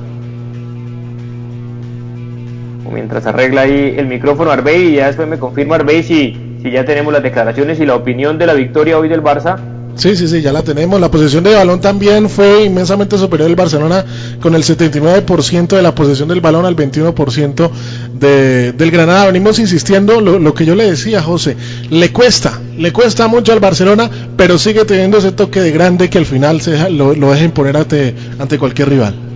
[2.90, 6.85] Mientras arregla ahí el micrófono Arbey y ya después me confirma Arbey si, si ya
[6.87, 10.41] tenemos las declaraciones y la opinión de la victoria hoy del Barça Sí, sí, sí,
[10.41, 11.01] ya la tenemos.
[11.01, 14.05] La posesión de balón también fue inmensamente superior el Barcelona
[14.41, 17.71] con el 79% de la posesión del balón al 21%
[18.15, 19.27] de, del Granada.
[19.27, 21.57] Venimos insistiendo lo, que yo le decía, José,
[21.91, 26.19] le cuesta, le cuesta mucho al Barcelona, pero sigue teniendo ese toque de grande que
[26.19, 29.32] al final se lo, lo dejen poner ante, ante cualquier rival.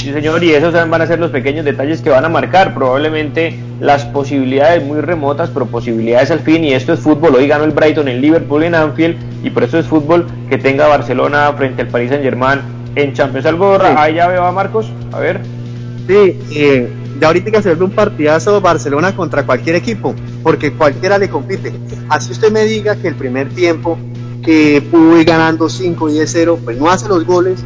[0.00, 3.60] Sí, señor, y esos van a ser los pequeños detalles que van a marcar probablemente
[3.80, 7.34] las posibilidades muy remotas, pero posibilidades al fin, y esto es fútbol.
[7.34, 10.88] Hoy ganó el Brighton en Liverpool, en Anfield, y por eso es fútbol que tenga
[10.88, 12.60] Barcelona frente al Paris Saint-Germain
[12.94, 13.44] en Champions.
[13.44, 14.90] ¿Algo ahí ya veo a Marcos?
[15.12, 15.42] A ver.
[16.06, 21.18] Sí, eh, de ahorita que se ve un partidazo Barcelona contra cualquier equipo, porque cualquiera
[21.18, 21.74] le compite.
[22.08, 23.98] Así usted me diga que el primer tiempo
[24.42, 27.62] que pudo ir ganando 5 y 0, pues no hace los goles,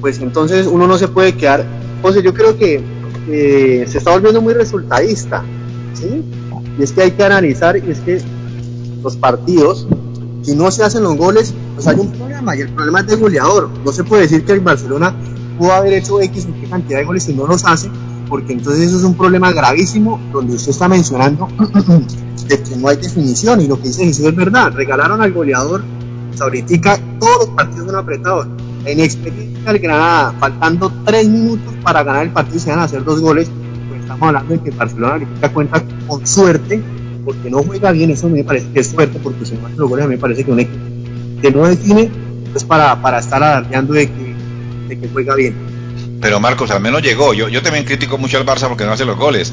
[0.00, 1.64] pues entonces uno no se puede quedar.
[2.02, 2.82] José, yo creo que
[3.26, 5.42] se está volviendo muy resultadista,
[5.94, 6.22] ¿sí?
[6.78, 8.20] Y es que hay que analizar, y es que
[9.02, 9.86] los partidos,
[10.42, 13.16] si no se hacen los goles, pues hay un problema, y el problema es de
[13.16, 13.70] goleador.
[13.84, 15.14] No se puede decir que el Barcelona
[15.58, 17.90] pudo haber hecho X o qué cantidad de goles y no los hace,
[18.28, 21.48] porque entonces eso es un problema gravísimo donde usted está mencionando
[22.48, 25.82] de que no hay definición, y lo que dice Jesús es verdad, regalaron al goleador,
[26.38, 28.46] ahorita todos los partidos son apretados
[28.86, 33.02] en experiencia el Granada, faltando tres minutos para ganar el partido se van a hacer
[33.02, 33.50] dos goles,
[33.88, 36.80] pues estamos hablando de que Barcelona cuenta con suerte,
[37.24, 39.88] porque no juega bien, eso me parece que es suerte, porque si no hace los
[39.88, 40.78] goles me parece que un equipo
[41.42, 42.10] que no define
[42.54, 44.34] es para, para estar alardeando de que,
[44.88, 45.54] de que juega bien.
[46.20, 47.34] Pero Marcos, al menos llegó.
[47.34, 49.52] Yo, yo también critico mucho al Barça porque no hace los goles.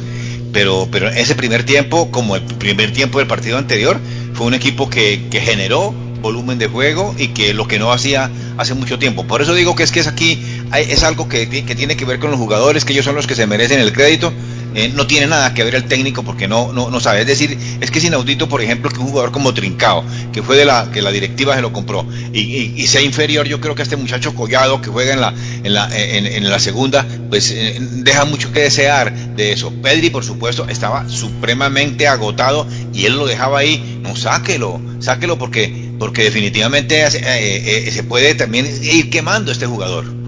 [0.53, 3.99] Pero, pero ese primer tiempo, como el primer tiempo del partido anterior,
[4.33, 5.93] fue un equipo que generó,
[6.23, 9.27] volumen de juego y que lo que no hacía hace mucho tiempo.
[9.27, 10.43] Por eso digo que es que es aquí
[10.75, 13.35] es algo que, que tiene que ver con los jugadores, que ellos son los que
[13.35, 14.33] se merecen el crédito
[14.75, 17.21] eh, no tiene nada que ver el técnico porque no, no, no sabe.
[17.21, 20.57] Es decir, es que es inaudito, por ejemplo, que un jugador como Trincao, que fue
[20.57, 23.95] de la, que la directiva se lo compró, y, sea inferior, yo creo que este
[23.95, 25.33] muchacho Collado que juega en la,
[25.63, 29.71] en la, en, la segunda, pues eh, deja mucho que desear de eso.
[29.81, 33.99] Pedri, por supuesto, estaba supremamente agotado y él lo dejaba ahí.
[34.01, 40.22] No, sáquelo, sáquelo porque, porque definitivamente eh, se puede también ir quemando este jugador.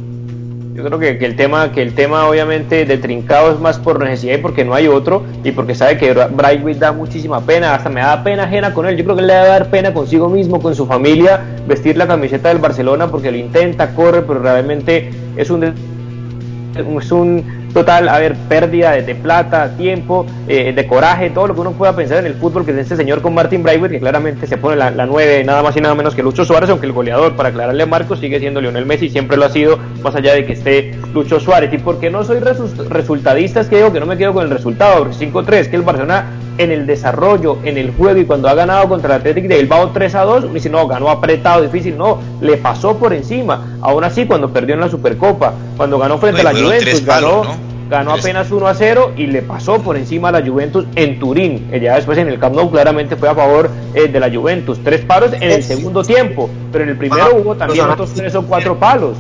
[0.75, 4.39] Yo creo que, el tema, que el tema obviamente de Trincado es más por necesidad
[4.39, 8.01] y porque no hay otro y porque sabe que Brightway da muchísima pena, hasta me
[8.01, 8.97] da pena ajena con él.
[8.97, 12.49] Yo creo que le debe dar pena consigo mismo, con su familia, vestir la camiseta
[12.49, 18.35] del Barcelona porque lo intenta, corre, pero realmente es un es un total, a ver,
[18.47, 22.35] pérdida de, plata, tiempo, eh, de coraje, todo lo que uno pueda pensar en el
[22.35, 25.43] fútbol, que es este señor con Martin Braithwaite, que claramente se pone la, la 9,
[25.43, 28.21] nada más y nada menos que Lucho Suárez, aunque el goleador, para aclararle a Marcos,
[28.21, 31.73] sigue siendo Lionel Messi, siempre lo ha sido, más allá de que esté Lucho Suárez.
[31.73, 34.99] Y porque no soy resultadista, es que digo que no me quedo con el resultado,
[34.99, 38.87] porque 5-3, que el Barcelona en el desarrollo, en el juego y cuando ha ganado
[38.87, 42.57] contra el Atlético de Bilbao 3 a 2, dice no, ganó apretado, difícil, no, le
[42.57, 43.77] pasó por encima.
[43.81, 47.43] Aún así, cuando perdió en la Supercopa, cuando ganó frente a la Juventus, ganó,
[47.89, 51.69] ganó apenas 1 a 0 y le pasó por encima a la Juventus en Turín.
[51.81, 54.79] Ya después en el Camp Nou claramente fue a favor eh, de la Juventus.
[54.83, 58.43] Tres palos en el segundo tiempo, pero en el primero hubo también otros tres o
[58.43, 59.17] cuatro palos.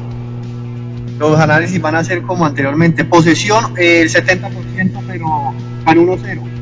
[1.19, 3.05] Los análisis van a ser como anteriormente.
[3.05, 5.53] Posesión el 70%, pero
[5.85, 6.54] ganó 1-0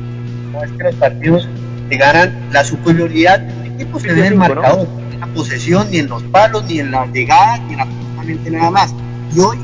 [0.54, 1.48] no es que los partidos
[1.88, 6.08] te ganan la superioridad del equipo se ve el marcador, en la posesión, ni en
[6.08, 8.94] los palos, ni en la llegada, ni en absolutamente nada más.
[9.34, 9.58] Y hoy,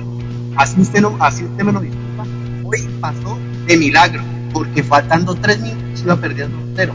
[0.56, 2.24] así usted, no, así usted me lo disculpa,
[2.64, 4.22] hoy pasó de milagro,
[4.52, 6.94] porque faltando tres minutos iba perdiendo cero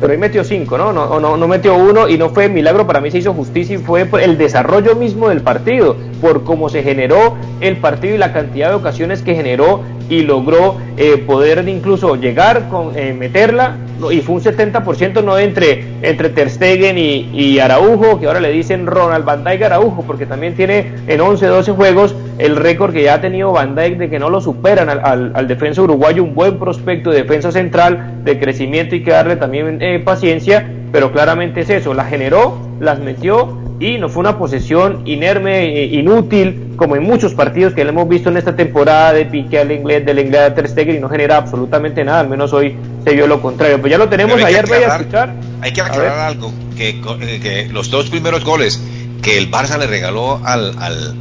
[0.00, 0.92] pero ahí metió cinco, ¿no?
[0.92, 3.78] No, no, no metió uno y no fue milagro, para mí se hizo justicia y
[3.78, 8.68] fue el desarrollo mismo del partido, por cómo se generó el partido y la cantidad
[8.68, 13.76] de ocasiones que generó y logró eh, poder incluso llegar con eh, meterla
[14.10, 18.86] y fue un 70% no entre entre Ter Stegen y, Araujo que ahora le dicen
[18.86, 23.14] Ronald Van Dijk Araujo porque también tiene en 11 12 juegos el récord que ya
[23.14, 26.58] ha tenido Van Dijk de que no lo superan al, al, defensa uruguayo un buen
[26.58, 31.70] prospecto de defensa central de crecimiento y que darle también eh, paciencia pero claramente es
[31.70, 37.04] eso la generó las metió y no fue una posesión inerme, eh, inútil, como en
[37.04, 40.42] muchos partidos que le hemos visto en esta temporada de pique al inglés, del inglés
[40.42, 43.80] de Ter Stegen y no genera absolutamente nada, al menos hoy se vio lo contrario.
[43.80, 45.34] Pues ya lo tenemos ayer, voy a escuchar.
[45.60, 48.80] Hay que aclarar algo, que, eh, que, los dos primeros goles
[49.22, 51.14] que el Barça le regaló al, al,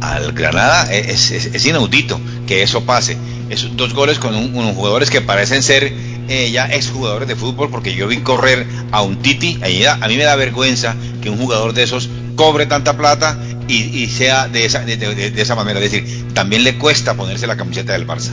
[0.00, 3.18] al Granada es, es, inaudito que eso pase.
[3.50, 5.92] Esos dos goles con unos jugadores que parecen ser
[6.28, 10.24] eh, ya exjugadores de fútbol, porque yo vi correr a un Titi, a mí me
[10.24, 13.36] da vergüenza que un jugador de esos cobre tanta plata
[13.66, 15.80] y, sea de esa, de, esa manera.
[15.80, 18.30] Es decir, también le cuesta ponerse la camiseta del Barça.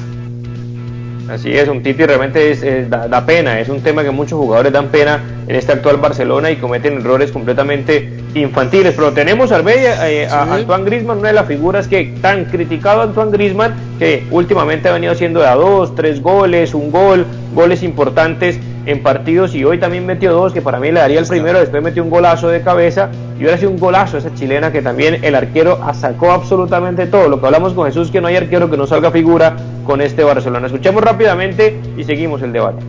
[1.29, 4.89] Así es, un Titi realmente es, da, pena, es un tema que muchos jugadores dan
[4.89, 8.93] pena en este actual Barcelona y cometen errores completamente infantiles.
[8.95, 13.31] Pero tenemos al eh, a Antoine Grisman, una de las figuras que tan criticado Antoine
[13.31, 18.59] Grisman, que últimamente ha venido haciendo de a dos, tres goles, un gol, goles importantes
[18.85, 21.81] en partidos y hoy también metió dos, que para mí le daría el primero, después
[21.81, 25.35] metió un golazo de cabeza y ahora sí un golazo esa chilena que también el
[25.35, 27.27] arquero sacó absolutamente todo.
[27.27, 30.23] Lo que hablamos con Jesús, que no hay arquero que no salga figura con este
[30.23, 30.67] Barcelona.
[30.67, 32.83] Escuchemos rápidamente y seguimos el debate.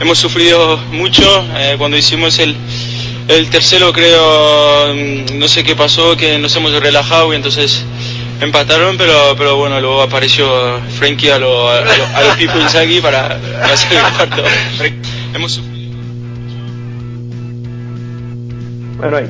[0.00, 1.22] Hemos sufrido mucho
[1.58, 2.56] eh, cuando hicimos el,
[3.30, 7.84] el tercero, creo, mm, no sé qué pasó, que nos hemos relajado y entonces
[8.40, 10.48] empataron, pero, pero bueno, luego apareció
[10.98, 12.54] Frankie a lo, a, lo, a los Pipo
[13.02, 13.38] para,
[13.72, 14.42] hacer el cuarto.
[15.34, 15.60] Hemos.
[18.98, 19.26] Bueno, ahí,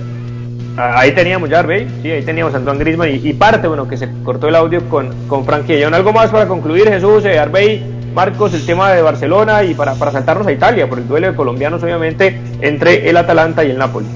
[0.76, 1.86] ahí teníamos ya, ¿veis?
[2.02, 5.28] Sí, ahí teníamos a Antoine Griezmann y, parte, bueno, que se cortó el audio con,
[5.28, 5.74] con Frankie.
[5.74, 9.94] ¿Hay algo más para concluir, Jesús, eh, Arbey, Marcos, el tema de Barcelona y para,
[9.94, 13.78] para saltarnos a Italia, por el duelo de colombianos, obviamente, entre el Atalanta y el
[13.78, 14.06] Napoli?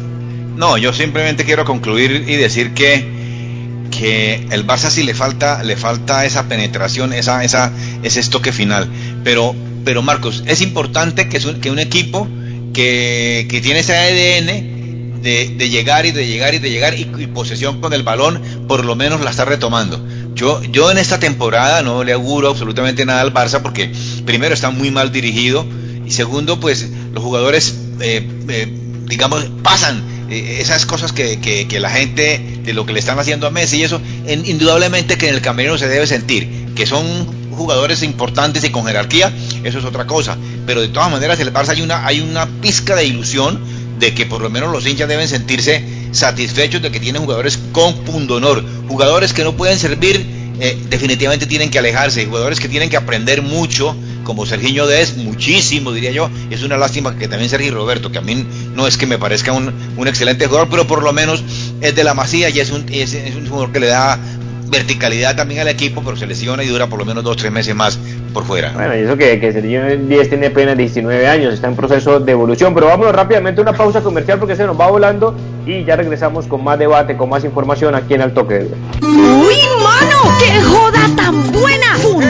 [0.56, 3.14] No, yo simplemente quiero concluir y decir que
[3.98, 8.88] que el Barça sí le falta, le falta esa penetración, esa, esa, ese estoque final.
[9.22, 9.54] Pero,
[9.84, 12.26] pero Marcos, es importante que, un, que un equipo
[12.72, 17.04] que, que, tiene ese ADN de, de, llegar y de llegar y de llegar y,
[17.28, 20.04] posesión con el balón, por lo menos la está retomando.
[20.34, 23.92] Yo, yo en esta temporada no le auguro absolutamente nada al Barça porque
[24.24, 25.64] primero está muy mal dirigido
[26.06, 28.68] y segundo, pues los jugadores, eh, eh,
[29.06, 33.46] digamos, pasan eh, esas cosas que, que, la gente de lo que le están haciendo
[33.46, 37.04] a Messi y eso, indudablemente que en el camerino se debe sentir que son
[37.52, 40.36] jugadores importantes y con jerarquía, eso es otra cosa.
[40.66, 43.60] Pero de todas maneras, en el Barça hay una, hay una pizca de ilusión
[43.98, 47.94] de que por lo menos los hinchas deben sentirse satisfechos de que tienen jugadores con
[48.04, 50.24] pundonor, jugadores que no pueden servir,
[50.60, 55.92] eh, definitivamente tienen que alejarse, jugadores que tienen que aprender mucho como Serginho Dez, muchísimo
[55.92, 56.30] diría yo.
[56.50, 59.52] Es una lástima que también Sergio Roberto, que a mí no es que me parezca
[59.52, 59.72] un,
[60.06, 61.42] excelente jugador, pero por lo menos
[61.80, 64.18] es de la masía y es un, es, un jugador que le da
[64.68, 67.74] verticalidad también al equipo, pero se lesiona y dura por lo menos dos tres meses
[67.74, 67.98] más
[68.34, 68.72] por fuera.
[68.74, 72.32] Bueno, y eso que, que Sergio 10 tiene apenas 19 años, está en proceso de
[72.32, 75.96] evolución, pero vámonos rápidamente a una pausa comercial porque se nos va volando y ya
[75.96, 78.66] regresamos con más debate, con más información aquí en El Toque
[79.00, 80.36] ¡Uy, mano!
[80.38, 81.73] ¡Qué joda tan buena!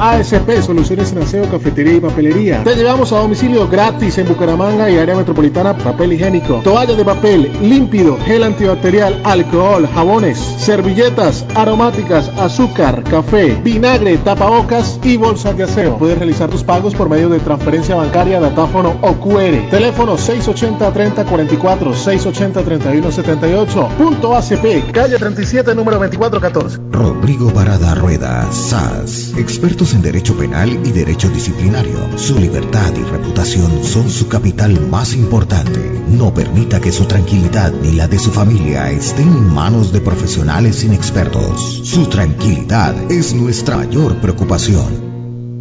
[0.00, 2.64] ASP, soluciones en aseo, cafetería y papelería.
[2.64, 7.50] Te llevamos a domicilio gratis en Bucaramanga y área metropolitana papel higiénico, toalla de papel,
[7.62, 15.98] límpido, gel antibacterial, alcohol, jabones, servilletas, aromáticas, azúcar, café, vinagre, tapabocas y bolsas de aseo.
[15.98, 19.70] Puedes realizar tus pagos por medio de transferencia bancaria, datáfono o QR.
[19.70, 23.88] Teléfono 680-3044, 680-3178.
[23.96, 26.78] Punto ACP, calle 37, número 2414.
[26.90, 31.96] Rodrigo Parada Rueda, SAS expertos en derecho penal y derecho disciplinario.
[32.16, 35.80] Su libertad y reputación son su capital más importante.
[36.08, 40.84] No permita que su tranquilidad ni la de su familia estén en manos de profesionales
[40.84, 41.82] inexpertos.
[41.84, 45.06] Su tranquilidad es nuestra mayor preocupación.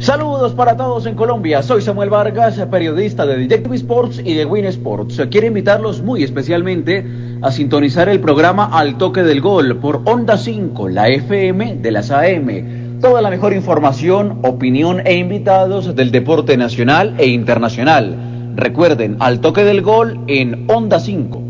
[0.00, 1.62] Saludos para todos en Colombia.
[1.62, 5.20] Soy Samuel Vargas, periodista de Detective Sports y de Win Sports.
[5.30, 7.06] Quiero invitarlos muy especialmente
[7.42, 12.10] a sintonizar el programa Al Toque del Gol por Onda 5, la FM de las
[12.10, 18.16] AM toda la mejor información, opinión e invitados del deporte nacional e internacional.
[18.56, 21.42] Recuerden, al toque del gol en Onda 5.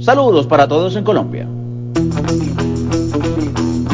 [0.00, 1.46] Saludos para todos en Colombia.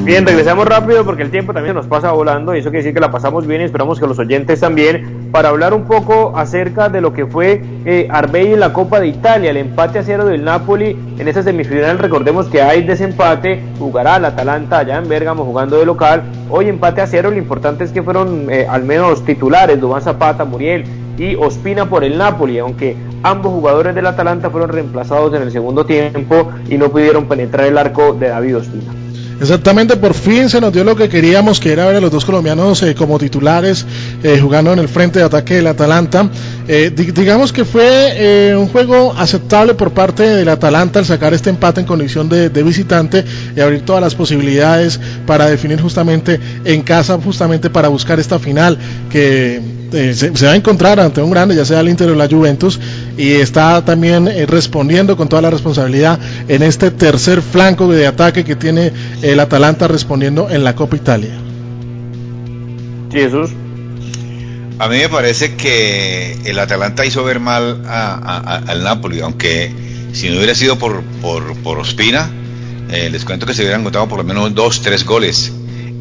[0.09, 3.01] Bien, regresamos rápido porque el tiempo también nos pasa volando y eso quiere decir que
[3.01, 7.03] la pasamos bien y esperamos que los oyentes también para hablar un poco acerca de
[7.03, 10.45] lo que fue eh, Arbey en la Copa de Italia, el empate a cero del
[10.45, 11.99] Napoli en esa semifinal.
[11.99, 16.23] Recordemos que hay desempate, jugará el Atalanta allá en Bérgamo jugando de local.
[16.49, 20.47] Hoy empate a cero, lo importante es que fueron eh, al menos titulares, Dubán Zapata,
[20.47, 20.87] Muriel
[21.19, 25.85] y Ospina por el Napoli, aunque ambos jugadores del Atalanta fueron reemplazados en el segundo
[25.85, 29.08] tiempo y no pudieron penetrar el arco de David Ospina.
[29.41, 32.25] Exactamente, por fin se nos dio lo que queríamos, que era ver a los dos
[32.25, 33.87] colombianos eh, como titulares
[34.25, 36.29] eh, jugando en el frente de ataque del Atalanta.
[36.67, 41.81] Eh, digamos que fue un juego aceptable por parte del Atalanta al sacar este empate
[41.81, 43.25] en condición de, visitante
[43.57, 48.77] y abrir todas las posibilidades para definir justamente en casa, justamente para buscar esta final
[49.09, 49.61] que
[49.91, 52.79] se, se, va a encontrar ante un grande, ya sea el Inter o la Juventus,
[53.19, 58.55] y está también respondiendo con toda la responsabilidad en este tercer flanco de ataque que
[58.55, 61.37] tiene el Atalanta respondiendo en la Copa Italia.
[63.11, 63.51] Jesús.
[64.79, 69.73] A mí me parece que el Atalanta hizo ver mal a, a, al Napoli, aunque
[70.13, 72.31] si no hubiera sido por, por, por Ospina,
[72.91, 75.53] eh, les cuento que se hubieran encontrado por lo menos dos, tres goles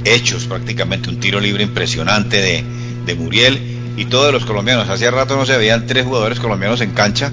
[0.05, 2.63] hechos prácticamente, un tiro libre impresionante de,
[3.07, 4.87] de Muriel y todos los colombianos.
[4.87, 7.31] Hacía rato no se veían tres jugadores colombianos en cancha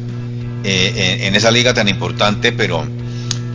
[0.64, 2.84] eh, en, esa liga tan importante, pero,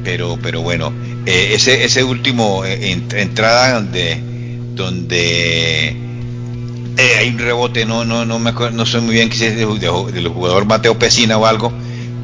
[0.03, 0.93] pero, pero bueno,
[1.25, 4.21] eh, ese, ese último eh, entrada donde,
[4.75, 5.97] donde
[7.17, 10.27] hay un rebote, no, no, no me acuerdo, no sé muy bien que es del,
[10.27, 11.73] jugador Mateo Pesina o algo,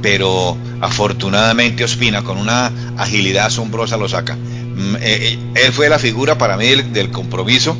[0.04, 4.36] pero afortunadamente Ospina con una agilidad asombrosa lo saca.
[4.36, 7.76] Mm, él fue la figura para mí del compromiso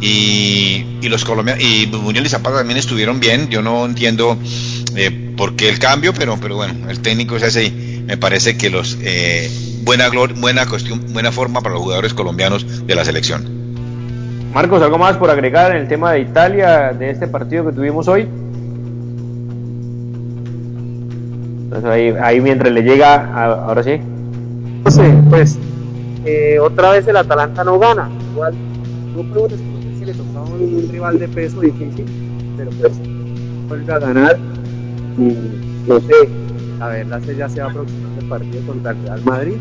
[0.00, 3.48] y, y, los colombianos y Muñoz y Zapata también estuvieron bien.
[3.48, 4.36] Yo no entiendo
[4.96, 8.56] eh, por qué el cambio, pero, pero bueno, el técnico es ese y me parece
[8.56, 9.50] que los eh,
[9.82, 13.58] buena buena cuestión, buena forma para los jugadores colombianos de la selección.
[14.52, 18.08] Marcos, ¿algo más por agregar en el tema de Italia, de este partido que tuvimos
[18.08, 18.26] hoy?
[21.64, 24.00] Entonces ahí, ahí mientras le llega, a, ahora sí.
[24.84, 25.58] No sé, pues
[26.24, 28.08] eh, otra vez el Atalanta no gana.
[28.32, 28.54] Igual,
[29.14, 29.22] no
[30.08, 32.06] le tocaba un, rival de peso difícil,
[32.56, 32.92] pero pues
[33.68, 34.38] vuelve a ganar.
[35.18, 36.28] Y no sé,
[36.80, 39.56] a ver, la ya se va aproximando el partido contra el Real Madrid.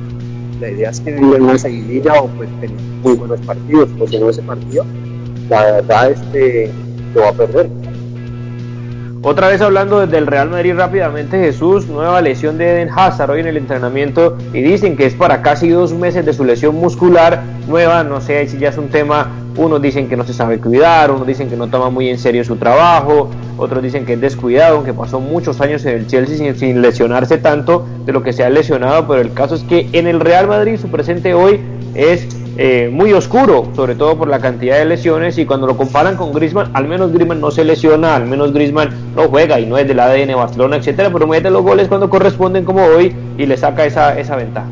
[0.62, 4.30] La idea es que venga una seguidilla o pues tener muy buenos partidos, porque no
[4.30, 4.86] ese partido,
[5.50, 6.72] la verdad, este,
[7.14, 7.70] lo va a perder.
[9.24, 13.42] Otra vez hablando desde el Real Madrid rápidamente, Jesús, nueva lesión de Eden Hazard hoy
[13.42, 17.44] en el entrenamiento y dicen que es para casi dos meses de su lesión muscular
[17.68, 21.12] nueva, no sé si ya es un tema, unos dicen que no se sabe cuidar,
[21.12, 24.78] unos dicen que no toma muy en serio su trabajo, otros dicen que es descuidado,
[24.78, 28.44] aunque pasó muchos años en el Chelsea sin, sin lesionarse tanto de lo que se
[28.44, 31.60] ha lesionado, pero el caso es que en el Real Madrid su presente hoy
[31.96, 32.28] es
[32.60, 36.34] eh, muy oscuro, sobre todo por la cantidad de lesiones y cuando lo comparan con
[36.34, 39.88] Griezmann, al menos Griezmann no se lesiona, al menos Griezmann no juega y no es
[39.88, 43.86] del ADN Barcelona, etcétera, pero mete los goles cuando corresponden como hoy y le saca
[43.86, 44.68] esa, esa ventaja.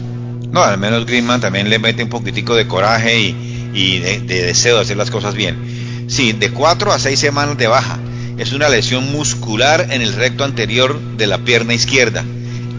[0.51, 4.43] No, al menos Griezmann también le mete un poquitico de coraje y, y de, de,
[4.43, 6.05] deseo de hacer las cosas bien.
[6.07, 7.99] Sí, de cuatro a seis semanas de baja.
[8.37, 12.23] Es una lesión muscular en el recto anterior de la pierna izquierda.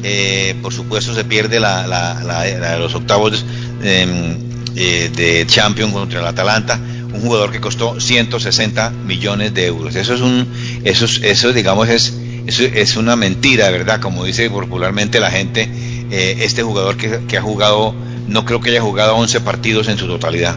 [0.03, 3.44] Eh, por supuesto se pierde la, la, la, los octavos
[3.82, 4.36] eh,
[4.76, 6.78] eh, de Champions contra el Atalanta,
[7.12, 9.97] un jugador que costó 160 millones de euros.
[9.97, 10.47] Eso es un,
[10.84, 12.14] eso, es, eso digamos es,
[12.47, 14.01] eso es una mentira, ¿verdad?
[14.01, 15.68] Como dice popularmente la gente,
[16.11, 17.94] eh, este jugador que, que, ha jugado,
[18.28, 20.57] no creo que haya jugado 11 partidos en su totalidad.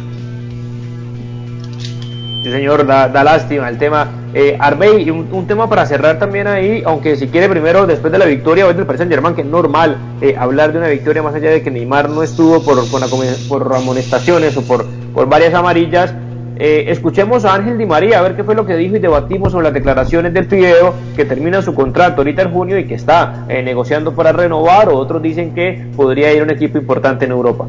[2.43, 6.83] Sí, señor, da, lástima el tema Eh, Arbey, un, un, tema para cerrar también ahí,
[6.85, 9.47] aunque si quiere primero, después de la victoria hoy del Paris Saint Germain, que es
[9.47, 13.73] normal eh, hablar de una victoria más allá de que Neymar no estuvo por, por
[13.75, 14.85] amonestaciones o por,
[15.15, 16.13] por varias amarillas,
[16.61, 19.53] eh, escuchemos a Ángel Di María a ver qué fue lo que dijo y debatimos
[19.53, 23.45] sobre las declaraciones del Fideo que termina su contrato ahorita en junio y que está
[23.47, 27.31] eh, negociando para renovar o otros dicen que podría ir a un equipo importante en
[27.31, 27.65] Europa.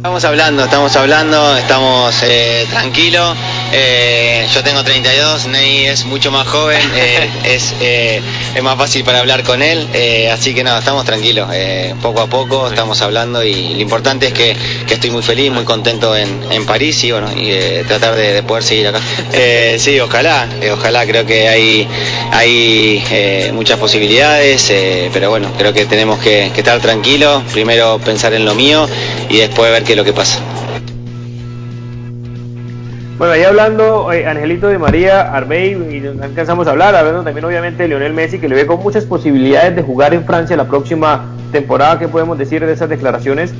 [0.00, 3.36] Estamos hablando, estamos hablando, estamos eh, tranquilos.
[3.70, 9.18] Eh, yo tengo 32, Ney es mucho más joven, eh, es, es más fácil para
[9.18, 9.86] hablar con él,
[10.32, 11.50] así que nada, estamos tranquilos,
[12.00, 14.56] poco a poco estamos hablando y lo importante es que,
[14.88, 18.42] que estoy muy feliz, muy contento en, en París y bueno, y tratar de, de,
[18.42, 19.00] poder seguir acá.
[19.78, 21.86] Sí, ojalá, ojalá, creo que hay,
[22.32, 24.72] hay muchas posibilidades,
[25.12, 28.88] pero bueno, creo que tenemos que, que estar tranquilos, primero pensar en lo mío
[29.28, 30.38] y después ver qué es lo que pasa.
[33.18, 37.44] Bueno, ahí hablando, eh, Angelito de María, Arbey, y no alcanzamos a hablar, hablando también
[37.44, 40.68] obviamente de Lionel Messi, que le ve con muchas posibilidades de jugar en Francia la
[40.68, 41.98] próxima temporada.
[41.98, 43.52] ¿Qué podemos decir de esas declaraciones?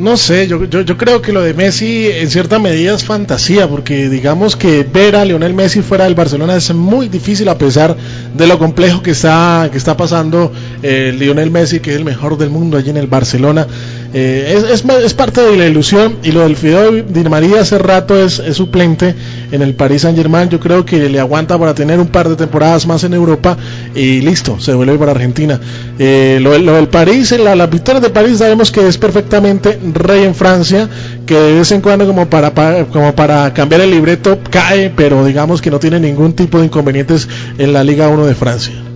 [0.00, 3.68] No sé, yo, yo, yo, creo que lo de Messi en cierta medida es fantasía,
[3.68, 7.94] porque digamos que ver a Lionel Messi fuera del Barcelona es muy difícil a pesar
[8.34, 10.50] de lo complejo que está, que está pasando
[10.82, 13.66] eh, Lionel Messi, que es el mejor del mundo allí en el Barcelona.
[14.12, 17.78] Eh, es, es, es, parte de la ilusión y lo del Fideo Di María hace
[17.78, 19.14] rato es, suplente
[19.52, 20.48] en el Paris Saint Germain.
[20.48, 23.56] Yo creo que le aguanta para tener un par de temporadas más en Europa
[23.94, 25.60] y listo, se vuelve para Argentina.
[25.98, 30.24] Eh, lo, lo, del París, la, la victoria de París sabemos que es perfectamente rey
[30.24, 30.88] en Francia,
[31.24, 35.24] que de vez en cuando como para, para, como para cambiar el libreto cae, pero
[35.24, 38.89] digamos que no tiene ningún tipo de inconvenientes en la Liga 1 de Francia.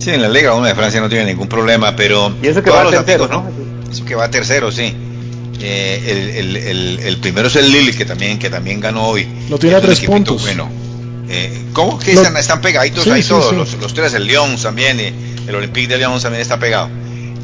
[0.00, 2.70] Sí, en la Liga 1 de Francia no tiene ningún problema, pero y eso que
[2.70, 3.92] va tercero, amigos, ¿no?
[3.92, 4.94] Eso que va tercero, sí.
[5.60, 9.28] Eh, el, el, el, el, primero es el Lille, que también, que también ganó hoy.
[9.50, 10.40] Lo tiene a tres puntos.
[10.42, 10.70] Bueno.
[11.28, 13.50] Eh, ¿Cómo que están, están, pegaditos sí, ahí sí, todos?
[13.50, 13.56] Sí.
[13.56, 16.88] Los, los, tres, el Lyon también, y el Olympique de Lyon también está pegado.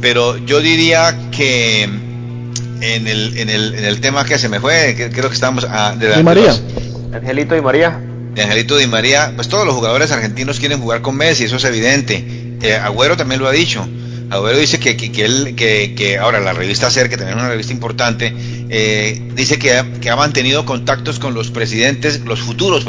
[0.00, 4.94] Pero yo diría que en el, en el, en el tema que se me fue,
[4.96, 6.54] que, creo que estamos a, de, la, de María.
[6.54, 8.00] De Angelito y María.
[8.36, 11.64] De Angelito Di María, pues todos los jugadores argentinos quieren jugar con Messi, eso es
[11.64, 12.22] evidente.
[12.60, 13.88] Eh, Agüero también lo ha dicho.
[14.28, 17.50] Agüero dice que, que, él, que, que, ahora la revista CER, que también es una
[17.50, 18.34] revista importante,
[18.68, 22.84] eh, dice que ha, que ha mantenido contactos con los presidentes, los futuros,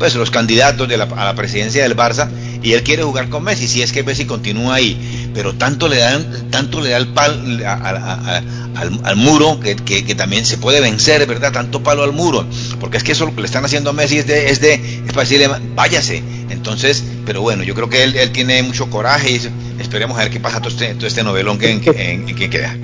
[0.00, 2.26] pues los candidatos de la, a la presidencia del Barça,
[2.62, 5.30] y él quiere jugar con Messi, si es que Messi continúa ahí.
[5.34, 8.38] Pero tanto le dan, tanto le da el pal a, a,
[8.76, 11.52] al, al, muro que, que, que, también se puede vencer, ¿verdad?
[11.52, 12.46] Tanto palo al muro,
[12.80, 14.72] porque es que eso lo que le están haciendo a Messi es de, es de,
[14.72, 16.22] es para decirle, váyase.
[16.48, 19.40] Entonces, pero bueno, yo creo que él, él tiene mucho coraje y
[19.78, 22.48] esperemos a ver qué pasa todo este, todo este novelón que, en, en, en, que
[22.48, 22.74] queda.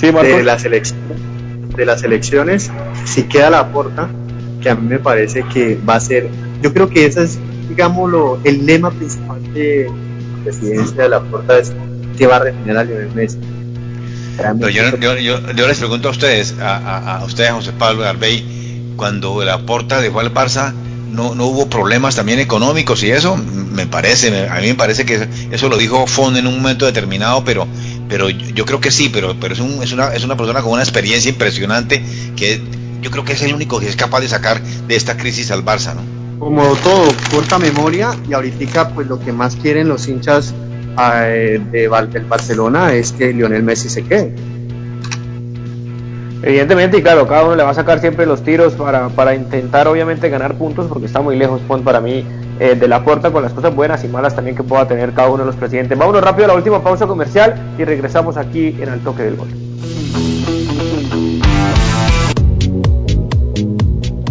[0.00, 0.44] Sí, de,
[1.76, 2.70] de las elecciones,
[3.04, 4.08] si queda la porta,
[4.60, 6.28] que a mí me parece que va a ser,
[6.62, 7.38] yo creo que ese es,
[7.68, 11.72] digámoslo, el lema principal de la presidencia de la porta es
[12.16, 13.38] que va a retener a Lionel Messi.
[14.36, 18.04] Pero yo, yo, yo, yo, les pregunto a ustedes, a, a, a ustedes, José Pablo
[18.04, 20.72] Arbey, cuando la porta dejó al Barça,
[21.10, 25.28] no, no hubo problemas también económicos y eso, me parece, a mí me parece que
[25.50, 27.66] eso lo dijo Fon en un momento determinado, pero,
[28.08, 30.72] pero yo creo que sí, pero, pero es, un, es, una, es una persona con
[30.72, 32.02] una experiencia impresionante
[32.36, 32.60] que
[33.00, 35.64] yo creo que es el único que es capaz de sacar de esta crisis al
[35.64, 36.02] Barça, ¿no?
[36.38, 40.54] Como todo, corta memoria y ahorita pues lo que más quieren los hinchas
[40.98, 44.34] eh, de, del Barcelona es que Lionel Messi se quede.
[46.42, 49.86] Evidentemente, y claro, cada uno le va a sacar siempre los tiros para, para intentar
[49.86, 52.24] obviamente ganar puntos, porque está muy lejos Pont para mí
[52.58, 55.28] eh, de la puerta con las cosas buenas y malas también que pueda tener cada
[55.28, 55.98] uno de los presidentes.
[55.98, 59.48] Vámonos rápido a la última pausa comercial y regresamos aquí en el toque del gol.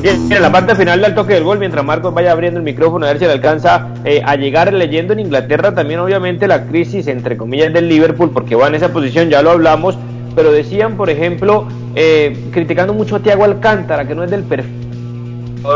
[0.00, 3.06] Bien, en la parte final del toque del gol, mientras Marcos vaya abriendo el micrófono
[3.06, 7.08] a ver si le alcanza eh, a llegar leyendo en Inglaterra también obviamente la crisis
[7.08, 9.98] entre comillas del Liverpool, porque va en esa posición, ya lo hablamos,
[10.36, 11.66] pero decían, por ejemplo,
[11.96, 14.79] eh, criticando mucho a Thiago Alcántara, que no es del perfil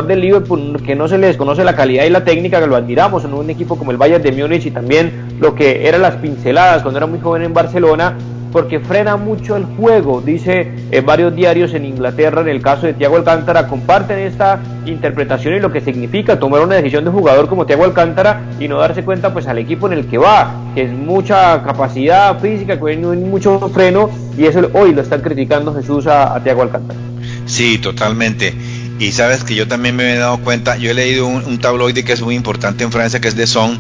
[0.07, 3.25] del Liverpool, que no se le desconoce la calidad y la técnica, que lo admiramos
[3.25, 6.83] en un equipo como el Bayern de Múnich y también lo que eran las pinceladas
[6.83, 8.17] cuando era muy joven en Barcelona,
[8.51, 12.95] porque frena mucho el juego, dice eh, varios diarios en Inglaterra, en el caso de
[12.95, 17.67] Thiago Alcántara, comparten esta interpretación y lo que significa tomar una decisión de jugador como
[17.67, 20.93] Thiago Alcántara y no darse cuenta pues al equipo en el que va, que es
[20.93, 24.09] mucha capacidad física, que hay mucho freno
[24.39, 26.99] y eso hoy lo están criticando Jesús a, a Thiago Alcántara.
[27.47, 28.55] Sí, totalmente.
[28.99, 32.13] Y sabes que yo también me he dado cuenta, yo he leído un, tabloide que
[32.13, 33.79] es muy importante en Francia, que es de Son,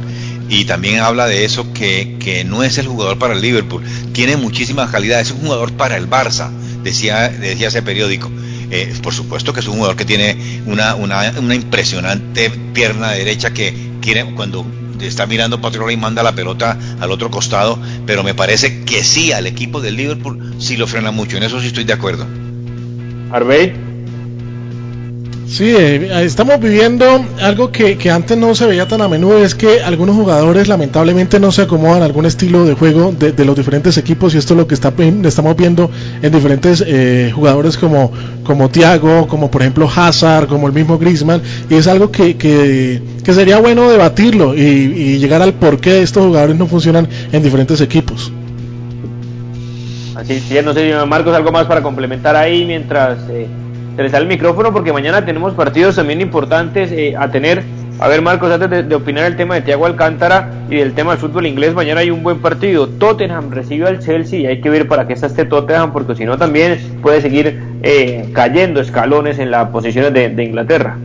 [0.49, 4.37] y también habla de eso, que, que no es el jugador para el Liverpool, tiene
[4.37, 6.51] muchísima calidad, es un jugador para el Barça,
[6.83, 8.31] decía, decía ese periódico.
[8.71, 13.53] Eh, por supuesto que es un jugador que tiene una, una, una impresionante pierna derecha
[13.53, 14.67] que quiere cuando
[15.01, 19.33] está mirando Patriola y manda la pelota al otro costado, pero me parece que sí,
[19.33, 22.27] al equipo del Liverpool sí lo frena mucho, en eso sí estoy de acuerdo.
[23.31, 23.94] Arbey.
[25.47, 27.05] Sí, eh, estamos viviendo
[27.43, 31.39] algo que, que, antes no se veía tan a menudo, es que algunos jugadores lamentablemente
[31.39, 34.55] no se acomodan a algún estilo de juego de, de los diferentes equipos y esto
[34.55, 34.93] es lo que está,
[35.25, 35.91] estamos viendo
[36.23, 38.11] en diferentes eh, jugadores como,
[38.43, 43.03] como Thiago, como por ejemplo Hazard, como el mismo Griezmann, y es algo que, que,
[43.23, 47.43] que sería bueno debatirlo y, y, llegar al por qué estos jugadores no funcionan en
[47.43, 48.33] diferentes equipos.
[50.17, 53.19] Así es, no sé, Marcos, algo más para complementar ahí mientras...
[53.29, 53.47] Eh
[53.97, 57.63] da el micrófono porque mañana tenemos partidos también importantes eh, a tener.
[58.01, 61.13] A ver, Marcos, antes de, de, opinar el tema de Thiago Alcántara y del tema
[61.13, 62.89] del fútbol inglés, mañana hay un buen partido.
[62.89, 66.25] Tottenham recibe al Chelsea y hay que ver para qué está este Tottenham, porque si
[66.25, 70.97] no también puede seguir eh, cayendo escalones en las posiciones de, de Inglaterra.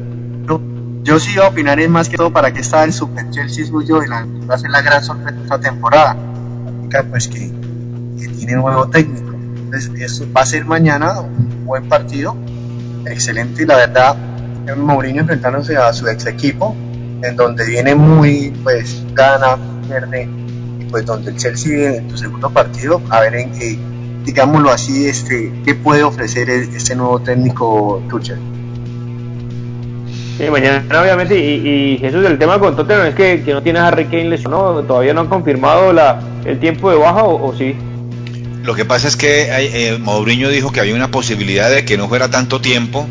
[1.04, 3.66] Yo, sí iba a opinar es más que todo para qué está el Super Chelsea
[3.66, 6.16] suyo y la, va a ser la gran sorpresa esta temporada.
[7.10, 7.52] Pues que,
[8.20, 9.32] que tiene nuevo técnico.
[9.32, 12.36] Entonces, eso va a ser mañana un buen partido
[13.10, 14.16] excelente y la verdad
[14.78, 16.76] Mourinho enfrentándose a su ex equipo
[17.24, 19.58] en donde viene muy pues gana,
[19.88, 20.30] pierde
[20.80, 23.78] y pues donde el Chelsea en su segundo partido a ver en qué
[24.26, 28.40] digámoslo así este qué puede ofrecer este nuevo técnico Tuchel
[30.38, 33.80] Sí, mañana obviamente, y, y, Jesús, el tema con Tottenham es que, que no tiene
[33.80, 37.76] a Harry Kane lesionado, todavía no han confirmado la, el tiempo de baja o sí.
[38.70, 39.98] Lo que pasa es que eh,
[40.54, 43.08] dijo que había una posibilidad de que no fuera tanto tiempo,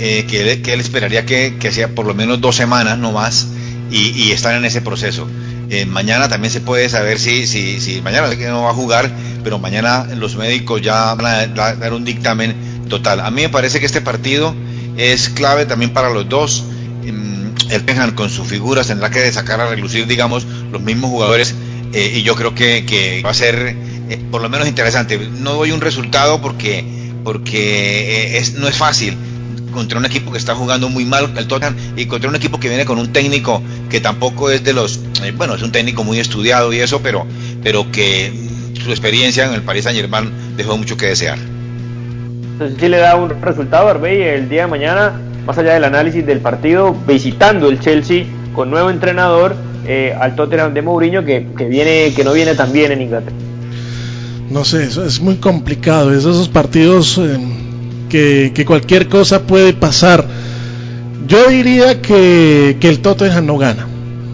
[0.00, 3.12] eh, que, él, que, él, esperaría que, que, sea por lo menos dos semanas no
[3.12, 3.46] más
[3.88, 5.28] y, y están en ese proceso.
[5.70, 9.08] Eh, mañana también se puede saber si, si, si mañana no va a jugar,
[9.44, 13.20] pero mañana los médicos ya van a dar un dictamen total.
[13.20, 14.56] A mí me parece que este partido
[14.96, 16.64] es clave también para los dos.
[17.04, 21.54] El Penhan con sus figuras tendrá que sacar a relucir, digamos, los mismos jugadores
[21.92, 25.18] eh, y yo creo que, que va a ser eh, por lo menos interesante.
[25.18, 26.84] No doy un resultado porque,
[27.22, 29.16] porque eh, no es fácil.
[29.72, 32.68] Contra un equipo que está jugando muy mal el Tottenham y contra un equipo que
[32.68, 36.18] viene con un técnico que tampoco es de los eh, bueno es un técnico muy
[36.18, 37.24] estudiado y eso pero
[37.62, 38.32] pero que
[38.82, 41.38] su experiencia en el Paris Saint Germain dejó mucho que desear.
[41.38, 46.26] Entonces sí le da un resultado Arbey el día de mañana más allá del análisis
[46.26, 48.24] del partido visitando el Chelsea
[48.56, 49.54] con nuevo entrenador
[50.18, 53.49] al Tottenham de Mourinho que, que viene que no viene tan bien en Inglaterra
[54.50, 57.38] no sé, eso es muy complicado, es esos partidos eh,
[58.08, 60.26] que, que, cualquier cosa puede pasar.
[61.28, 63.86] Yo diría que, que, el Tottenham no gana.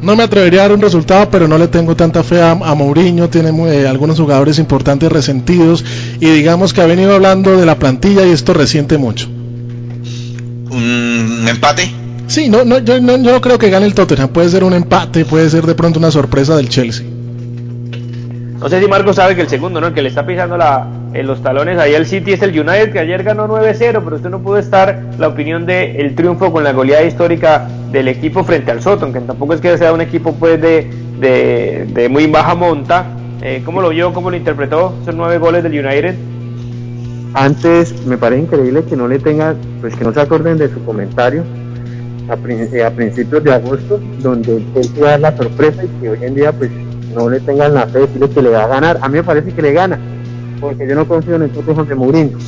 [0.02, 2.74] No me atrevería a dar un resultado, pero no le tengo tanta fe a, a
[2.74, 5.84] Mourinho, tiene eh, algunos jugadores importantes resentidos
[6.20, 9.28] y digamos que ha venido hablando de la plantilla y esto resiente mucho.
[10.70, 11.90] un empate.
[12.28, 14.28] Sí, no, no, yo, no, yo no creo que gane el Tottenham.
[14.28, 17.15] Puede ser un empate, puede ser de pronto una sorpresa del Chelsea.
[18.58, 19.88] No sé si Marco sabe que el segundo, ¿no?
[19.88, 22.90] El que le está pisando la, en los talones ahí al City es el United,
[22.90, 26.64] que ayer ganó 9-0, pero usted no pudo estar la opinión del el triunfo con
[26.64, 30.32] la goleada histórica del equipo frente al Soton, que tampoco es que sea un equipo
[30.34, 30.86] pues de,
[31.20, 33.04] de, muy baja monta.
[33.42, 34.14] Eh, ¿Cómo lo vio?
[34.14, 34.94] ¿Cómo lo interpretó?
[35.02, 36.14] Esos nueve goles del United.
[37.34, 40.82] Antes me parece increíble que no le tengan, pues que no se acorden de su
[40.82, 41.44] comentario
[42.30, 46.34] a, eh, a principios de agosto, donde él dar la sorpresa y que hoy en
[46.34, 46.70] día pues
[47.16, 48.98] no le tengan la fe de decirle que le va a ganar.
[49.00, 49.98] A mí me parece que le gana,
[50.60, 52.38] porque yo no confío en el Tottenham de Mourinho.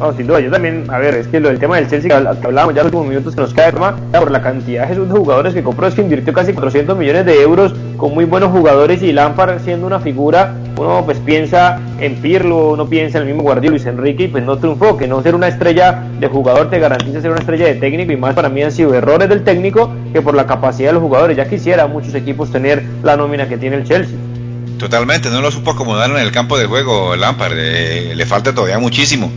[0.00, 2.46] No, sin duda, yo también, a ver, es que lo del tema del Chelsea que
[2.46, 5.54] hablábamos ya en los últimos minutos que nos cae más por la cantidad de jugadores
[5.54, 9.12] que compró, es que invirtió casi 400 millones de euros con muy buenos jugadores y
[9.12, 13.76] Lampard siendo una figura, uno pues piensa en Pirlo, uno piensa en el mismo Guardiola
[13.76, 17.20] Luis Enrique y pues no triunfó, que no ser una estrella de jugador te garantiza
[17.20, 20.22] ser una estrella de técnico y más para mí han sido errores del técnico que
[20.22, 23.76] por la capacidad de los jugadores, ya quisiera muchos equipos tener la nómina que tiene
[23.76, 24.16] el Chelsea.
[24.78, 28.78] Totalmente, no lo supo acomodar en el campo de juego Lampard, eh, le falta todavía
[28.78, 29.30] muchísimo.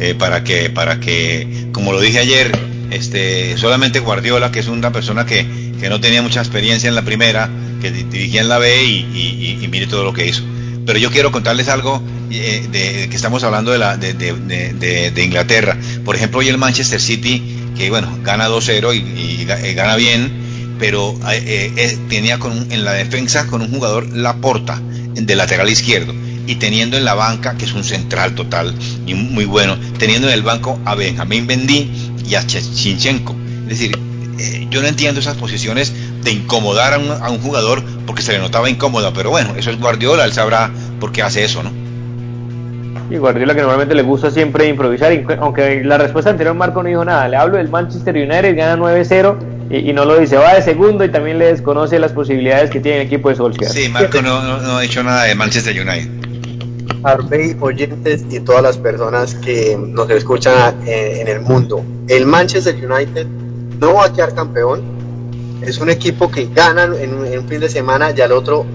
[0.00, 2.50] Eh, para que, para que, como lo dije ayer,
[2.90, 5.46] este, solamente Guardiola, que es una persona que,
[5.80, 7.48] que no tenía mucha experiencia en la primera,
[7.80, 10.42] que dirigía en la B y, y, y mire todo lo que hizo.
[10.86, 15.76] Pero yo quiero contarles algo eh, de, que estamos hablando de, la, de, de, Inglaterra.
[16.04, 17.42] Por ejemplo, hoy el Manchester City,
[17.76, 22.84] que bueno, gana 2-0 y, y, gana bien, pero eh, eh, tenía con un, en
[22.84, 24.80] la defensa con un jugador Laporta,
[25.14, 26.12] de lateral izquierdo
[26.46, 28.74] y teniendo en la banca, que es un central total
[29.06, 31.90] y muy bueno, teniendo en el banco a Benjamín Bendí
[32.28, 33.34] y a Chinchenko.
[33.62, 33.98] Es decir,
[34.38, 35.92] eh, yo no entiendo esas posiciones
[36.24, 39.70] de incomodar a un, a un, jugador porque se le notaba incómoda, pero bueno, eso
[39.70, 41.70] es Guardiola, él sabrá por qué hace eso, ¿no?
[43.10, 47.04] Y Guardiola que normalmente le gusta siempre improvisar, aunque la respuesta anterior Marco no dijo
[47.04, 49.36] nada, le hablo del Manchester United, gana 9-0
[49.70, 52.80] y, y, no lo dice, va de segundo y también le desconoce las posibilidades que
[52.80, 53.70] tiene el equipo de Solskjaer.
[53.70, 56.08] Sí, Marco no, no, no ha dicho nada de Manchester United.
[57.02, 61.84] Harvey, oyentes y todas las personas que nos escuchan en, en el mundo.
[62.08, 63.26] El Manchester United
[63.78, 64.93] no va a quedar campeón.
[65.66, 68.66] Es un equipo que gana en un, en un fin de semana y al otro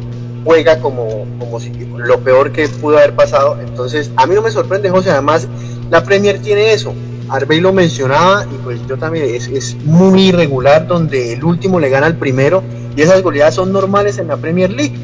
[0.43, 3.57] juega como, como si lo peor que pudo haber pasado.
[3.59, 5.11] Entonces, a mí no me sorprende, José.
[5.11, 5.47] Además,
[5.89, 6.93] la Premier tiene eso.
[7.29, 11.89] Harvey lo mencionaba y pues yo también es, es muy irregular donde el último le
[11.89, 12.63] gana al primero
[12.95, 14.97] y esas goleadas son normales en la Premier League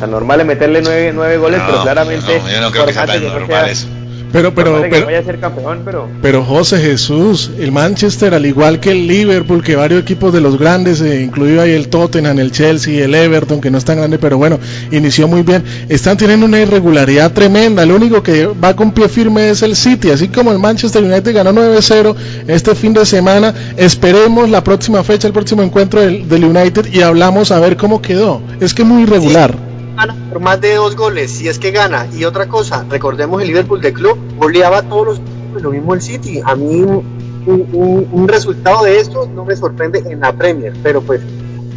[0.00, 2.38] tan normal es meterle nueve, nueve goles, No, pero claramente.
[2.40, 3.86] no, yo no creo que sea tan normal sea- eso.
[4.32, 6.08] Pero, pero, a ser campeón, pero.
[6.20, 10.58] pero José Jesús, el Manchester, al igual que el Liverpool, que varios equipos de los
[10.58, 14.18] grandes, eh, incluido ahí el Tottenham, el Chelsea, el Everton, que no es tan grande,
[14.18, 14.58] pero bueno,
[14.90, 17.86] inició muy bien, están teniendo una irregularidad tremenda.
[17.86, 21.34] Lo único que va con pie firme es el City, así como el Manchester United
[21.34, 22.14] ganó 9-0
[22.48, 23.54] este fin de semana.
[23.76, 28.02] Esperemos la próxima fecha, el próximo encuentro del, del United y hablamos a ver cómo
[28.02, 28.42] quedó.
[28.60, 29.67] Es que es muy irregular.
[29.98, 32.06] Gana por más de dos goles, si es que gana.
[32.14, 35.20] Y otra cosa, recordemos el Liverpool de club, goleaba todos los
[35.62, 36.40] lo mismo el City.
[36.44, 37.04] A mí un,
[37.46, 41.20] un- un resultado de esto no me sorprende en la Premier, pero pues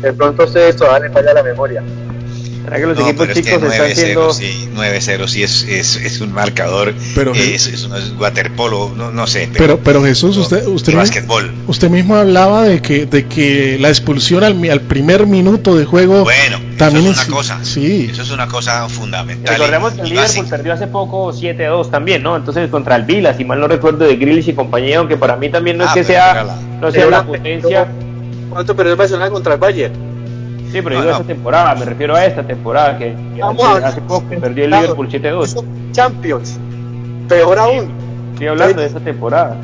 [0.02, 1.84] de pronto a ustedes todavía les falla la memoria.
[2.64, 4.34] ¿Será que los No, equipos pero es que chicos están 9-0, siendo.
[4.34, 8.92] sí, 9-0 sí es, es, es un marcador, Pero- eh, es, es, un- es waterpolo,
[8.96, 11.52] no, no sé, Pero, pero Jesús, usted, usted, y mi- básquetbol.
[11.68, 15.86] usted mismo hablaba de que, de que la expulsión al, mi- al primer minuto de
[15.86, 19.56] juego Bueno, también eso es es- una cosa, Sí, eso es una cosa fundamental.
[19.56, 22.36] Recordemos que el Liverpool perdió hace poco 7-2 también, ¿no?
[22.36, 25.50] Entonces contra el Vila, si mal no recuerdo, de Grealish y compañía, aunque para mí
[25.50, 27.88] también no es Ah, que pero sea, la- no sea Pero la la- potencia.
[28.52, 30.11] ¿Cuánto perdió el Barcelona contra el Bayern?
[30.72, 31.12] Sí, pero No, digo no.
[31.22, 34.72] esta temporada, me refiero a esta temporada, que, hace, a- hace poco perdió el.
[34.72, 35.64] Liverpool 7-2.
[35.92, 36.58] Champions.
[37.28, 37.92] Peor aún.
[38.34, 39.56] Estoy hablando de esta temporada.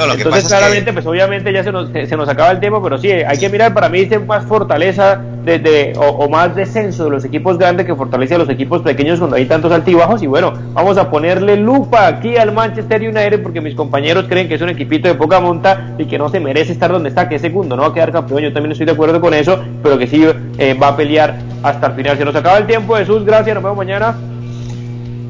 [0.00, 2.50] No, lo que Entonces, es claramente, que, pues obviamente ya se nos, se, nos acaba
[2.50, 6.02] el tiempo, pero sí, hay que mirar para mí dice más fortaleza de, de- o,
[6.08, 9.46] o más descenso de los equipos grandes que fortalece a los equipos pequeños cuando hay
[9.46, 10.22] tantos altibajos.
[10.22, 14.54] Y bueno, vamos a ponerle lupa aquí al Manchester United porque mis compañeros creen que
[14.54, 17.36] es un equipito de poca monta y que no se merece estar donde está, que
[17.36, 18.42] es segundo, no va a quedar campeón.
[18.42, 20.24] Yo también estoy de acuerdo con eso, pero que sí
[20.58, 22.16] eh, va a pelear hasta el final.
[22.16, 24.14] Se nos acaba el tiempo, Jesús, gracias, nos vemos mañana.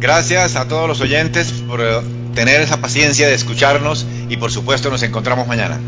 [0.00, 2.00] gracias a todos los oyentes por eh,
[2.34, 5.78] tener esa paciencia de escucharnos y por supuesto nos encontramos mañana.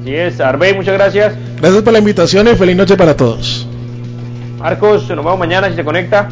[0.00, 1.34] Así es, Arbey, muchas gracias.
[1.60, 3.66] gracias por la invitación y feliz noche para todos.
[4.58, 6.28] Marcos, nos vemos mañana si se conecta.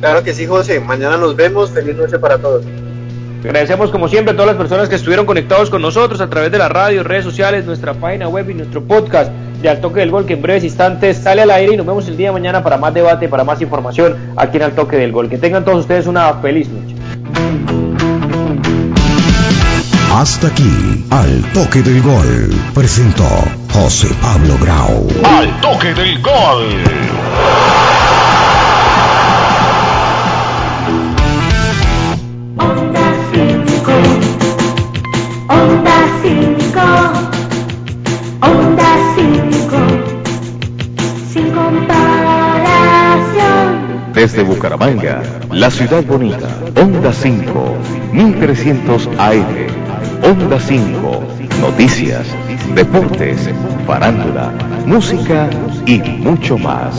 [0.00, 0.80] Claro que sí, José.
[0.80, 1.70] Mañana nos vemos.
[1.70, 2.64] Feliz noche para todos.
[3.44, 6.58] Agradecemos como siempre a todas las personas que estuvieron conectados con nosotros a través de
[6.58, 9.30] la radio, redes sociales, nuestra página web y nuestro podcast
[9.62, 12.08] de Al Toque del Gol que en breves instantes sale al aire y nos vemos
[12.08, 15.12] el día de mañana para más debate, para más información aquí en Al Toque del
[15.12, 15.28] Gol.
[15.28, 16.95] Que tengan todos ustedes una feliz noche.
[20.18, 23.28] Hasta aquí, Al Toque del Gol, presentó
[23.70, 25.06] José Pablo Grau.
[25.22, 26.82] Al toque del gol.
[32.56, 33.92] Onda 5,
[35.50, 36.80] Onda 5,
[38.40, 39.76] Onda 5,
[41.30, 42.24] sin comparación.
[44.14, 47.76] Desde Bucaramanga, la ciudad bonita, Onda 5,
[48.14, 49.85] 1300 AM.
[50.22, 51.22] Onda 5,
[51.60, 52.26] noticias,
[52.74, 53.50] deportes,
[53.86, 54.50] farándula,
[54.86, 55.50] música
[55.86, 56.96] y mucho más.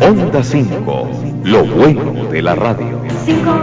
[0.00, 1.10] Onda 5,
[1.44, 3.00] lo bueno de la radio.
[3.24, 3.62] Sin comparación,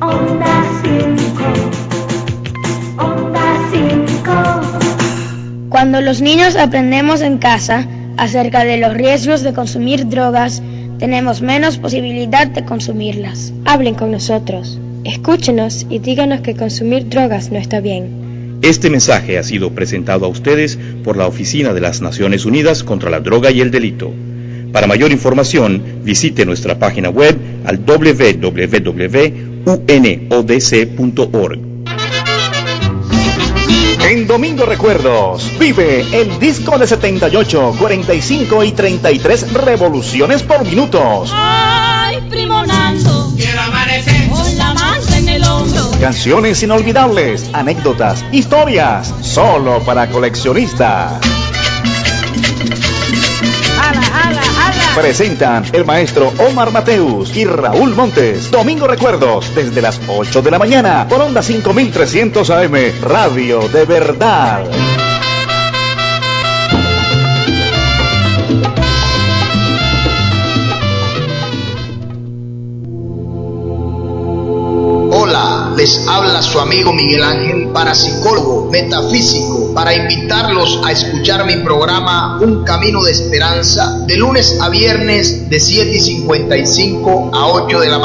[0.00, 4.32] Onda 5, Onda 5.
[5.68, 10.62] Cuando los niños aprendemos en casa acerca de los riesgos de consumir drogas,
[10.98, 13.52] tenemos menos posibilidad de consumirlas.
[13.64, 18.58] Hablen con nosotros, escúchenos y díganos que consumir drogas no está bien.
[18.62, 23.10] Este mensaje ha sido presentado a ustedes por la Oficina de las Naciones Unidas contra
[23.10, 24.12] la Droga y el Delito.
[24.72, 28.54] Para mayor información, visite nuestra página web al www.unodc.org.
[34.10, 41.30] En Domingo Recuerdos, vive el disco de 78, 45 y 33 revoluciones por minutos.
[41.32, 43.13] Ay, primo Nando,
[46.00, 51.20] Canciones inolvidables, anécdotas, historias, solo para coleccionistas.
[54.94, 58.50] Presentan el maestro Omar Mateus y Raúl Montes.
[58.50, 64.64] Domingo Recuerdos, desde las 8 de la mañana, por Onda 5300 AM, Radio de Verdad.
[75.84, 82.64] Les habla su amigo Miguel Ángel, parapsicólogo, metafísico, para invitarlos a escuchar mi programa Un
[82.64, 87.98] Camino de Esperanza de lunes a viernes de 7 y 55 a 8 de la
[87.98, 88.04] mañana.